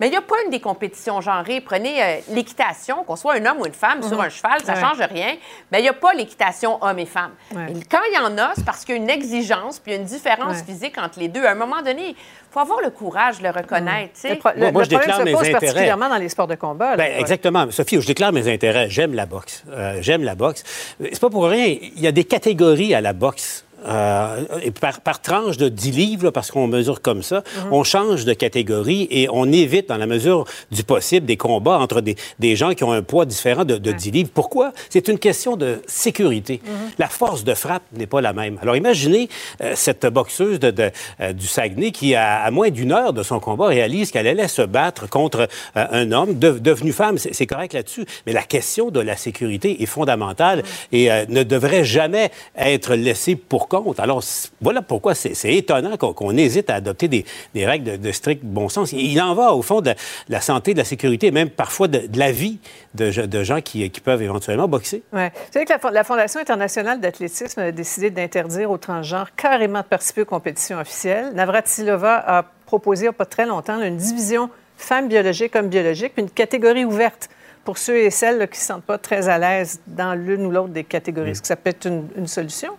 mais 0.01 0.09
il 0.09 0.11
n'y 0.11 0.17
a 0.17 0.23
pas 0.23 0.35
une 0.45 0.51
des 0.51 0.61
compétitions 0.61 1.21
genrées. 1.21 1.61
Prenez 1.61 2.03
euh, 2.03 2.17
l'équitation, 2.31 3.05
qu'on 3.05 3.17
soit 3.17 3.35
un 3.35 3.47
homme 3.47 3.61
ou 3.61 3.67
une 3.67 3.73
femme 3.73 4.03
sur 4.03 4.21
un 4.21 4.29
cheval, 4.29 4.61
ça 4.65 4.73
ne 4.73 4.77
Ouais. 4.77 4.83
change 4.83 4.99
rien. 5.09 5.35
Mais 5.71 5.79
il 5.79 5.83
n'y 5.83 5.89
a 5.89 5.93
pas 5.93 6.13
l'équitation 6.15 6.79
homme 6.83 6.99
et 6.99 7.07
femme. 7.07 7.31
Ouais. 7.55 7.67
Et 7.71 7.83
quand 7.91 8.01
il 8.11 8.15
y 8.15 8.19
en 8.19 8.37
a, 8.39 8.53
c'est 8.57 8.65
parce 8.65 8.85
qu'il 8.85 8.97
y 8.97 8.99
a 8.99 9.03
une 9.03 9.11
exigence 9.11 9.79
puis 9.79 9.95
une 9.95 10.05
différence 10.05 10.59
Ouais. 10.59 10.65
physique 10.65 10.99
entre 10.99 11.19
les 11.21 11.29
deux. 11.29 11.45
À 11.45 11.53
un 11.53 11.55
moment 11.55 11.81
donné, 11.83 12.09
il 12.11 12.17
faut 12.51 12.61
avoir 12.61 12.81
le 12.81 12.91
courage 12.91 13.39
de 13.39 13.45
le 13.45 13.51
reconnaître. 13.51 14.13
tu 14.15 14.21
sais. 14.21 14.29
Le, 14.31 14.37
pro- 14.37 14.51
le- 14.57 14.71
moi, 14.73 14.83
le 14.83 14.85
je 14.85 14.91
déclare 14.91 15.17
problème 15.17 15.19
se 15.21 15.25
mes 15.25 15.33
pose 15.33 15.41
intérêts. 15.43 15.61
particulièrement 15.61 16.09
dans 16.09 16.17
les 16.19 16.29
sports 16.29 16.47
de 16.47 16.55
combat. 16.57 16.91
là. 16.91 16.97
Ben, 16.97 17.13
Ouais. 17.15 17.21
exactement. 17.21 17.71
Sophie, 17.71 18.01
je 18.01 18.07
déclare 18.07 18.33
mes 18.33 18.47
intérêts. 18.53 18.89
J'aime 18.91 19.15
la 19.15 19.27
boxe. 19.27 19.65
Euh, 19.71 19.99
J'aime 20.01 20.23
la 20.25 20.35
boxe. 20.35 20.63
C'est 21.01 21.21
pas 21.21 21.31
pour 21.31 21.45
rien. 21.49 21.67
Il 21.67 22.01
y 22.01 22.07
a 22.07 22.13
des 22.13 22.25
catégories 22.25 22.95
à 22.95 23.01
la 23.01 23.13
boxe. 23.13 23.64
Euh, 23.87 24.45
et 24.63 24.71
par, 24.71 25.01
par 25.01 25.21
tranche 25.21 25.57
de 25.57 25.69
10 25.69 25.91
livres, 25.93 26.25
là, 26.25 26.33
parce 26.33 26.51
qu'on 26.51 26.67
mesure 26.67 27.03
comme 27.03 27.23
ça, 27.23 27.43
on 27.71 27.85
change 27.85 28.25
de 28.25 28.33
catégorie 28.33 29.07
et 29.11 29.29
on 29.31 29.51
évite, 29.53 29.89
dans 29.89 29.97
la 29.97 30.07
mesure 30.07 30.45
du 30.71 30.83
possible, 30.85 31.27
des 31.27 31.37
combats 31.37 31.79
entre 31.79 32.01
des, 32.01 32.17
des 32.39 32.57
gens 32.57 32.73
qui 32.75 32.85
ont 32.85 32.93
un 32.93 33.03
poids 33.03 33.27
différent 33.27 33.65
de, 33.65 33.77
de 33.77 33.93
10 33.93 34.11
livres. 34.11 34.31
Pourquoi? 34.33 34.73
C'est 34.91 35.09
une 35.09 35.19
question 35.19 35.57
de 35.57 35.83
sécurité. 35.87 36.61
La 36.99 37.09
force 37.09 37.45
de 37.45 37.55
frappe 37.55 37.83
n'est 37.97 38.07
pas 38.07 38.21
la 38.21 38.33
même. 38.33 38.59
Alors 38.63 38.77
imaginez 38.77 39.29
euh, 39.63 39.73
cette 39.75 40.07
boxeuse 40.07 40.59
de, 40.61 40.71
de, 40.71 40.91
euh, 41.21 41.33
du 41.33 41.47
Saguenay 41.47 41.91
qui, 41.91 42.15
à, 42.15 42.43
à 42.43 42.51
moins 42.51 42.71
d'une 42.71 42.93
heure 42.93 43.13
de 43.13 43.23
son 43.23 43.41
combat, 43.41 43.67
réalise 43.67 44.11
qu'elle 44.11 44.27
allait 44.27 44.49
se 44.49 44.63
battre 44.63 45.09
contre 45.09 45.49
un 45.75 46.11
homme 46.13 46.39
de- 46.39 46.59
devenu 46.59 46.93
femme. 46.93 47.19
C'est 47.19 47.47
correct 47.47 47.73
là-dessus. 47.75 48.05
Mais 48.27 48.33
la 48.33 48.43
question 48.43 48.91
de 48.91 49.01
la 49.01 49.17
sécurité 49.17 49.83
est 49.83 49.87
fondamentale 49.87 50.63
et 50.93 51.09
ne 51.29 51.43
devrait 51.43 51.85
jamais 51.85 52.31
être 52.57 52.95
laissée 52.95 53.37
pour 53.37 53.69
Alors, 53.99 54.23
voilà 54.61 54.83
pourquoi 54.83 55.15
c'est 55.15 55.55
étonnant 55.55 55.97
qu'on 55.97 56.37
hésite 56.37 56.71
à 56.71 56.77
adopter 56.77 57.09
des, 57.09 57.25
des 57.55 57.67
règles 57.67 57.93
de, 57.93 57.97
de 57.97 58.13
strict 58.13 58.45
bon 58.45 58.69
sens. 58.69 58.93
Il 58.93 59.21
en 59.21 59.35
va, 59.35 59.53
au 59.53 59.63
fond, 59.63 59.81
de 59.81 59.89
la, 59.89 59.95
de 59.95 59.99
la 60.29 60.41
santé, 60.41 60.73
de 60.75 60.79
la 60.79 60.85
sécurité, 60.85 61.29
et 61.29 61.31
même 61.31 61.51
parfois 61.51 61.89
de, 61.89 62.07
de 62.07 62.19
la 62.19 62.33
vie 62.33 62.59
de, 62.95 63.11
ge- 63.11 63.27
de 63.27 63.43
gens 63.43 63.61
qui, 63.61 63.89
qui 63.91 64.01
peuvent 64.01 64.23
éventuellement 64.23 64.69
boxer. 64.69 65.03
Ouais. 65.13 65.31
Vous 65.35 65.53
savez 65.53 65.65
que 65.65 65.73
la, 65.73 65.79
Fo- 65.79 65.93
la 65.93 66.05
Fondation 66.05 66.41
internationale 66.41 67.01
d'athlétisme 67.01 67.61
a 67.61 67.73
décidé 67.73 68.11
d'interdire 68.11 68.71
aux 68.71 68.79
transgenres 68.79 69.35
carrément 69.35 69.81
de 69.81 69.85
participer 69.87 70.23
aux 70.23 70.27
compétitions 70.27 70.79
officielles. 70.79 71.33
Navratilova 71.35 72.23
a 72.27 72.45
proposé 72.67 73.03
il 73.03 73.05
n'y 73.05 73.09
a 73.09 73.13
pas 73.13 73.27
très 73.27 73.47
longtemps 73.47 73.81
une 73.83 73.97
division 73.97 74.51
femmes 74.77 75.09
biologiques, 75.09 75.55
hommes 75.57 75.69
biologiques, 75.69 76.15
puis 76.15 76.23
une 76.23 76.31
catégorie 76.31 76.85
ouverte 76.85 77.29
pour 77.65 77.79
ceux 77.79 77.97
et 77.97 78.11
celles 78.11 78.39
là, 78.39 78.47
qui 78.47 78.55
ne 78.55 78.61
se 78.61 78.67
sentent 78.67 78.85
pas 78.85 78.99
très 78.99 79.29
à 79.29 79.39
l'aise 79.39 79.81
dans 79.87 80.15
l'une 80.15 80.45
ou 80.47 80.51
l'autre 80.51 80.69
des 80.69 80.85
catégories. 80.85 81.31
Est-ce 81.31 81.43
que 81.43 81.49
ça 81.49 81.57
peut 81.57 81.71
être 81.71 81.87
une, 81.87 82.09
une 82.17 82.27
solution? 82.27 82.73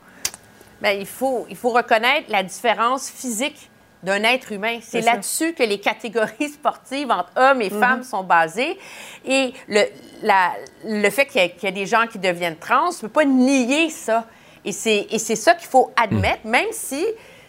Bien, 0.85 0.93
il, 0.99 1.05
faut, 1.07 1.45
il 1.49 1.55
faut 1.55 1.69
reconnaître 1.71 2.29
la 2.29 2.43
différence 2.43 3.09
physique 3.09 3.69
d'un 4.03 4.21
être 4.23 4.51
humain. 4.51 4.77
C'est 4.83 5.01
là-dessus 5.01 5.53
que 5.53 5.63
les 5.63 5.79
catégories 5.79 6.49
sportives 6.53 7.09
entre 7.09 7.31
hommes 7.37 7.61
et 7.63 7.71
femmes 7.71 8.03
sont 8.03 8.21
basées. 8.23 8.77
Et 9.25 9.51
le, 9.67 9.81
la- 10.21 10.53
le 10.85 11.09
fait 11.09 11.25
qu'il 11.25 11.41
y, 11.41 11.45
ait- 11.45 11.49
qu'il 11.51 11.63
y 11.63 11.71
ait 11.71 11.71
des 11.75 11.87
gens 11.87 12.05
qui 12.05 12.19
deviennent 12.19 12.57
trans, 12.57 12.89
on 12.89 12.93
ne 12.93 12.99
peut 13.01 13.09
pas 13.09 13.25
nier 13.25 13.89
ça. 13.89 14.25
Et 14.63 14.71
c'est 14.71 15.07
et 15.09 15.17
c'est 15.17 15.35
ça 15.35 15.55
qu'il 15.55 15.67
faut 15.67 15.91
admettre, 15.95 16.45
même 16.45 16.67
si 16.71 17.03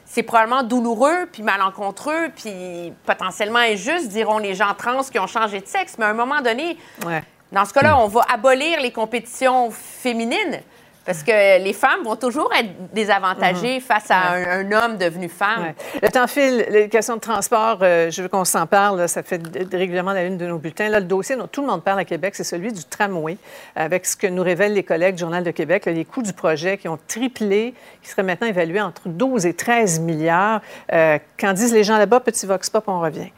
c'est 0.06 0.22
probablement 0.22 0.62
douloureux, 0.62 1.26
puis 1.30 1.42
malencontreux, 1.42 2.30
puis 2.34 2.92
potentiellement 3.04 3.58
injuste, 3.58 4.08
diront 4.08 4.38
les 4.38 4.54
gens 4.54 4.72
trans 4.78 5.02
qui 5.02 5.18
ont 5.18 5.26
changé 5.26 5.60
de 5.60 5.66
sexe. 5.66 5.96
Mais 5.98 6.06
à 6.06 6.08
un 6.08 6.14
moment 6.14 6.40
donné, 6.40 6.78
Ouais. 7.04 7.22
dans 7.52 7.66
ce 7.66 7.74
cas-là, 7.74 7.98
on 7.98 8.06
va 8.06 8.22
abolir 8.32 8.80
les 8.80 8.92
compétitions 8.92 9.70
féminines. 9.70 10.60
Parce 11.06 11.22
que 11.22 11.62
les 11.62 11.72
femmes 11.72 12.02
vont 12.04 12.16
toujours 12.16 12.52
être 12.52 12.68
désavantagées 12.92 13.78
face 13.78 14.10
à 14.10 14.32
un, 14.32 14.60
un 14.60 14.72
homme 14.72 14.98
devenu 14.98 15.28
femme. 15.28 15.62
Ouais. 15.62 15.74
Le 16.02 16.08
temps 16.08 16.26
file, 16.26 16.66
les 16.68 16.88
questions 16.88 17.14
de 17.14 17.20
transport, 17.20 17.78
euh, 17.82 18.10
je 18.10 18.22
veux 18.22 18.28
qu'on 18.28 18.44
s'en 18.44 18.66
parle, 18.66 18.98
là, 18.98 19.08
ça 19.08 19.22
fait 19.22 19.40
régulièrement 19.72 20.12
la 20.12 20.24
une 20.24 20.36
de 20.36 20.46
nos 20.46 20.58
bulletins. 20.58 20.88
Là, 20.88 20.98
le 20.98 21.06
dossier 21.06 21.36
dont 21.36 21.46
tout 21.46 21.60
le 21.60 21.68
monde 21.68 21.84
parle 21.84 22.00
à 22.00 22.04
Québec, 22.04 22.34
c'est 22.34 22.44
celui 22.44 22.72
du 22.72 22.84
tramway, 22.84 23.36
avec 23.76 24.04
ce 24.04 24.16
que 24.16 24.26
nous 24.26 24.42
révèlent 24.42 24.74
les 24.74 24.82
collègues 24.82 25.14
du 25.14 25.20
Journal 25.20 25.44
de 25.44 25.50
Québec, 25.52 25.86
là, 25.86 25.92
les 25.92 26.04
coûts 26.04 26.22
du 26.22 26.32
projet 26.32 26.76
qui 26.76 26.88
ont 26.88 26.98
triplé, 27.06 27.72
qui 28.02 28.10
seraient 28.10 28.24
maintenant 28.24 28.48
évalués 28.48 28.80
entre 28.80 29.08
12 29.08 29.46
et 29.46 29.54
13 29.54 30.00
milliards. 30.00 30.60
Euh, 30.92 31.18
Qu'en 31.38 31.52
disent 31.52 31.72
les 31.72 31.84
gens 31.84 31.98
là-bas? 31.98 32.20
Petit 32.20 32.46
vox 32.46 32.68
pop, 32.68 32.84
on 32.88 33.00
revient. 33.00 33.30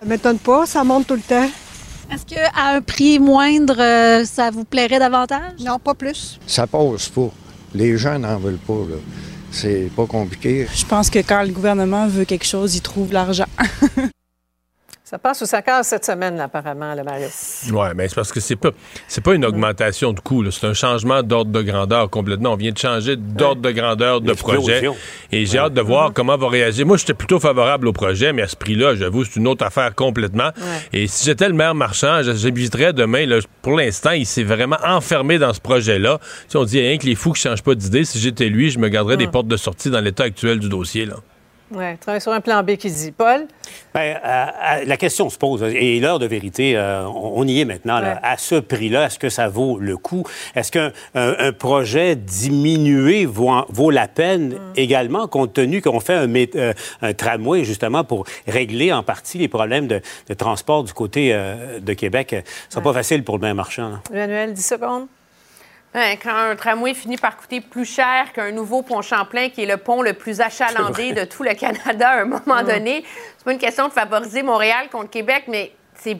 Ça 0.00 0.06
m'étonne 0.06 0.38
pas, 0.38 0.66
ça 0.66 0.84
monte 0.84 1.06
tout 1.06 1.14
le 1.14 1.20
temps. 1.20 1.48
Est-ce 2.12 2.26
qu'à 2.26 2.50
un 2.56 2.82
prix 2.82 3.18
moindre, 3.18 3.76
euh, 3.80 4.24
ça 4.26 4.50
vous 4.50 4.64
plairait 4.64 4.98
davantage? 4.98 5.52
Non, 5.60 5.78
pas 5.78 5.94
plus. 5.94 6.38
Ça 6.46 6.66
passe 6.66 7.08
pas. 7.08 7.30
Les 7.74 7.96
gens 7.96 8.18
n'en 8.18 8.36
veulent 8.38 8.58
pas. 8.58 8.74
là. 8.90 8.96
C'est 9.50 9.90
pas 9.96 10.06
compliqué. 10.06 10.66
Je 10.74 10.84
pense 10.84 11.08
que 11.08 11.20
quand 11.20 11.42
le 11.42 11.50
gouvernement 11.52 12.06
veut 12.06 12.24
quelque 12.24 12.46
chose, 12.46 12.74
il 12.76 12.82
trouve 12.82 13.12
l'argent. 13.12 13.46
Ça 15.12 15.18
passe 15.18 15.42
ou 15.42 15.44
ça 15.44 15.60
casse 15.60 15.88
cette 15.88 16.06
semaine, 16.06 16.38
là, 16.38 16.44
apparemment, 16.44 16.94
le 16.94 17.04
Mario. 17.04 17.26
Oui, 17.70 17.86
mais 17.94 18.08
c'est 18.08 18.14
parce 18.14 18.32
que 18.32 18.40
c'est 18.40 18.56
pas 18.56 18.70
c'est 19.06 19.20
pas 19.20 19.34
une 19.34 19.44
augmentation 19.44 20.14
de 20.14 20.20
coût, 20.20 20.50
c'est 20.50 20.66
un 20.66 20.72
changement 20.72 21.22
d'ordre 21.22 21.50
de 21.50 21.60
grandeur 21.60 22.08
complètement. 22.08 22.54
On 22.54 22.56
vient 22.56 22.72
de 22.72 22.78
changer 22.78 23.16
d'ordre 23.16 23.60
de 23.60 23.72
grandeur 23.72 24.22
de 24.22 24.32
projet. 24.32 24.88
Et 25.30 25.44
j'ai 25.44 25.58
hâte 25.58 25.74
de 25.74 25.82
voir 25.82 26.14
comment 26.14 26.38
va 26.38 26.48
réagir. 26.48 26.86
Moi, 26.86 26.96
j'étais 26.96 27.12
plutôt 27.12 27.38
favorable 27.38 27.88
au 27.88 27.92
projet, 27.92 28.32
mais 28.32 28.40
à 28.40 28.48
ce 28.48 28.56
prix-là, 28.56 28.94
j'avoue, 28.94 29.26
c'est 29.26 29.36
une 29.36 29.48
autre 29.48 29.66
affaire 29.66 29.94
complètement. 29.94 30.48
Et 30.94 31.06
si 31.08 31.26
j'étais 31.26 31.46
le 31.46 31.54
maire 31.54 31.74
marchand, 31.74 32.22
j'inviterais 32.22 32.94
demain, 32.94 33.26
là, 33.26 33.40
pour 33.60 33.76
l'instant, 33.76 34.12
il 34.12 34.24
s'est 34.24 34.44
vraiment 34.44 34.78
enfermé 34.82 35.38
dans 35.38 35.52
ce 35.52 35.60
projet-là. 35.60 36.20
Sais, 36.48 36.56
on 36.56 36.64
dit 36.64 36.80
rien 36.80 36.96
que 36.96 37.04
les 37.04 37.16
fous 37.16 37.32
qui 37.32 37.42
changent 37.42 37.62
pas 37.62 37.74
d'idée. 37.74 38.06
Si 38.06 38.18
j'étais 38.18 38.48
lui, 38.48 38.70
je 38.70 38.78
me 38.78 38.88
garderais 38.88 39.18
des 39.18 39.28
portes 39.28 39.46
de 39.46 39.58
sortie 39.58 39.90
dans 39.90 40.00
l'état 40.00 40.24
actuel 40.24 40.58
du 40.58 40.70
dossier. 40.70 41.04
Là. 41.04 41.16
Oui, 41.74 41.96
travaille 41.98 42.20
sur 42.20 42.32
un 42.32 42.40
plan 42.40 42.62
B 42.62 42.76
qui 42.76 42.90
dit. 42.90 43.12
Paul? 43.12 43.46
Ben, 43.94 44.00
euh, 44.00 44.16
euh, 44.24 44.84
la 44.86 44.96
question 44.96 45.30
se 45.30 45.38
pose, 45.38 45.62
et 45.62 46.00
l'heure 46.00 46.18
de 46.18 46.26
vérité, 46.26 46.76
euh, 46.76 47.06
on, 47.06 47.46
y 47.46 47.60
est 47.60 47.64
maintenant. 47.64 47.98
là. 47.98 48.14
Ouais. 48.14 48.18
À 48.22 48.36
ce 48.36 48.56
prix-là, 48.56 49.06
est-ce 49.06 49.18
que 49.18 49.28
ça 49.28 49.48
vaut 49.48 49.78
le 49.78 49.96
coup? 49.96 50.24
Est-ce 50.54 50.70
qu'un 50.72 50.92
un, 51.14 51.34
un 51.38 51.52
projet 51.52 52.16
diminué 52.16 53.26
vaut, 53.26 53.90
la 53.90 54.08
peine 54.08 54.50
Mm. 54.54 54.58
également, 54.76 55.28
compte 55.28 55.52
tenu 55.54 55.80
qu'on 55.82 56.00
fait 56.00 56.14
un, 56.14 56.28
euh, 56.34 56.72
tramway 57.16 57.64
justement 57.64 58.04
pour 58.04 58.24
régler 58.46 58.92
en 58.92 59.02
partie 59.02 59.38
les 59.38 59.48
problèmes 59.48 59.86
de, 59.86 60.00
de 60.28 60.34
transport 60.34 60.84
du 60.84 60.92
côté 60.92 61.32
de 61.80 61.92
Québec? 61.94 62.34
Ce 62.68 62.74
sera 62.74 62.82
pas 62.82 62.92
facile 62.92 63.24
pour 63.24 63.36
le 63.36 63.42
maire 63.42 63.54
marchand. 63.54 63.92
Emmanuel, 64.12 64.52
10 64.52 64.66
secondes. 64.66 65.06
Hein, 65.94 66.14
quand 66.22 66.34
un 66.34 66.56
tramway 66.56 66.94
finit 66.94 67.18
par 67.18 67.36
coûter 67.36 67.60
plus 67.60 67.84
cher 67.84 68.32
qu'un 68.34 68.50
nouveau 68.50 68.80
pont 68.82 69.02
Champlain, 69.02 69.50
qui 69.50 69.62
est 69.62 69.66
le 69.66 69.76
pont 69.76 70.00
le 70.00 70.14
plus 70.14 70.40
achalandé 70.40 71.12
de 71.12 71.24
tout 71.24 71.42
le 71.42 71.52
Canada 71.54 72.08
à 72.08 72.20
un 72.22 72.24
moment 72.24 72.62
donné, 72.66 73.04
c'est 73.36 73.44
pas 73.44 73.52
une 73.52 73.58
question 73.58 73.88
de 73.88 73.92
favoriser 73.92 74.42
Montréal 74.42 74.86
contre 74.90 75.10
Québec, 75.10 75.44
mais 75.48 75.70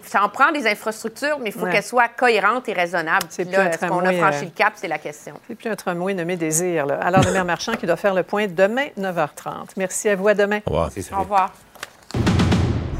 ça 0.05 0.23
en 0.23 0.29
prend 0.29 0.53
des 0.53 0.67
infrastructures, 0.67 1.39
mais 1.41 1.49
il 1.49 1.53
faut 1.53 1.65
Ouais. 1.65 1.73
qu'elles 1.73 1.83
soient 1.83 2.09
cohérentes 2.09 2.69
et 2.69 2.75
raisonnables. 2.75 3.27
C'est 3.31 3.53
un 3.57 3.67
est-ce 3.71 3.79
qu'on 3.79 4.01
a 4.01 4.03
tramway, 4.03 4.19
franchi 4.19 4.39
euh, 4.39 4.45
le 4.45 4.51
cap, 4.51 4.73
c'est 4.77 4.89
la 4.89 4.99
question. 4.99 5.35
C'est 5.49 5.55
plus 5.55 5.71
un 5.71 5.75
tramway 5.75 6.13
nommé 6.15 6.37
Désir. 6.37 6.85
Là. 6.87 6.99
Alors, 7.03 7.25
le 7.25 7.33
maire 7.33 7.47
marchand 7.47 7.73
qui 7.73 7.87
doit 7.87 7.97
faire 7.97 8.15
le 8.15 8.23
point 8.23 8.47
demain, 8.49 8.87
9h30. 8.99 9.71
Merci 9.79 10.11
à 10.11 10.17
vous. 10.17 10.29
À 10.29 10.35
demain. 10.35 10.61
Au 10.67 10.71
revoir. 10.71 10.91
Au 11.17 11.21
revoir. 11.21 11.53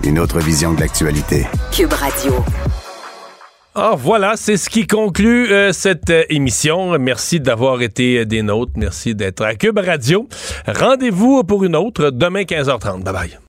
Une 0.05 0.19
autre 0.19 0.41
vision 0.41 0.73
de 0.73 0.81
l'actualité. 0.81 1.47
Cube 1.71 1.93
Radio. 1.93 2.43
Alors 3.75 3.97
voilà, 3.97 4.35
c'est 4.37 4.59
ce 4.59 4.69
qui 4.69 4.87
conclut 4.87 5.51
euh, 5.51 5.73
cette 5.73 6.11
euh, 6.11 6.25
émission. 6.29 6.99
Merci 6.99 7.41
d'avoir 7.41 7.81
été 7.81 8.19
euh, 8.19 8.27
des 8.27 8.43
nôtres. 8.43 8.73
Merci 8.77 9.15
d'être 9.15 9.43
à 9.43 9.55
Cube 9.55 9.79
Radio. 9.79 10.29
Rendez-vous 10.67 11.43
pour 11.43 11.65
une 11.65 11.77
autre 11.77 12.11
demain 12.11 12.43
15h30. 12.43 13.03
Bye 13.03 13.15
bye. 13.15 13.43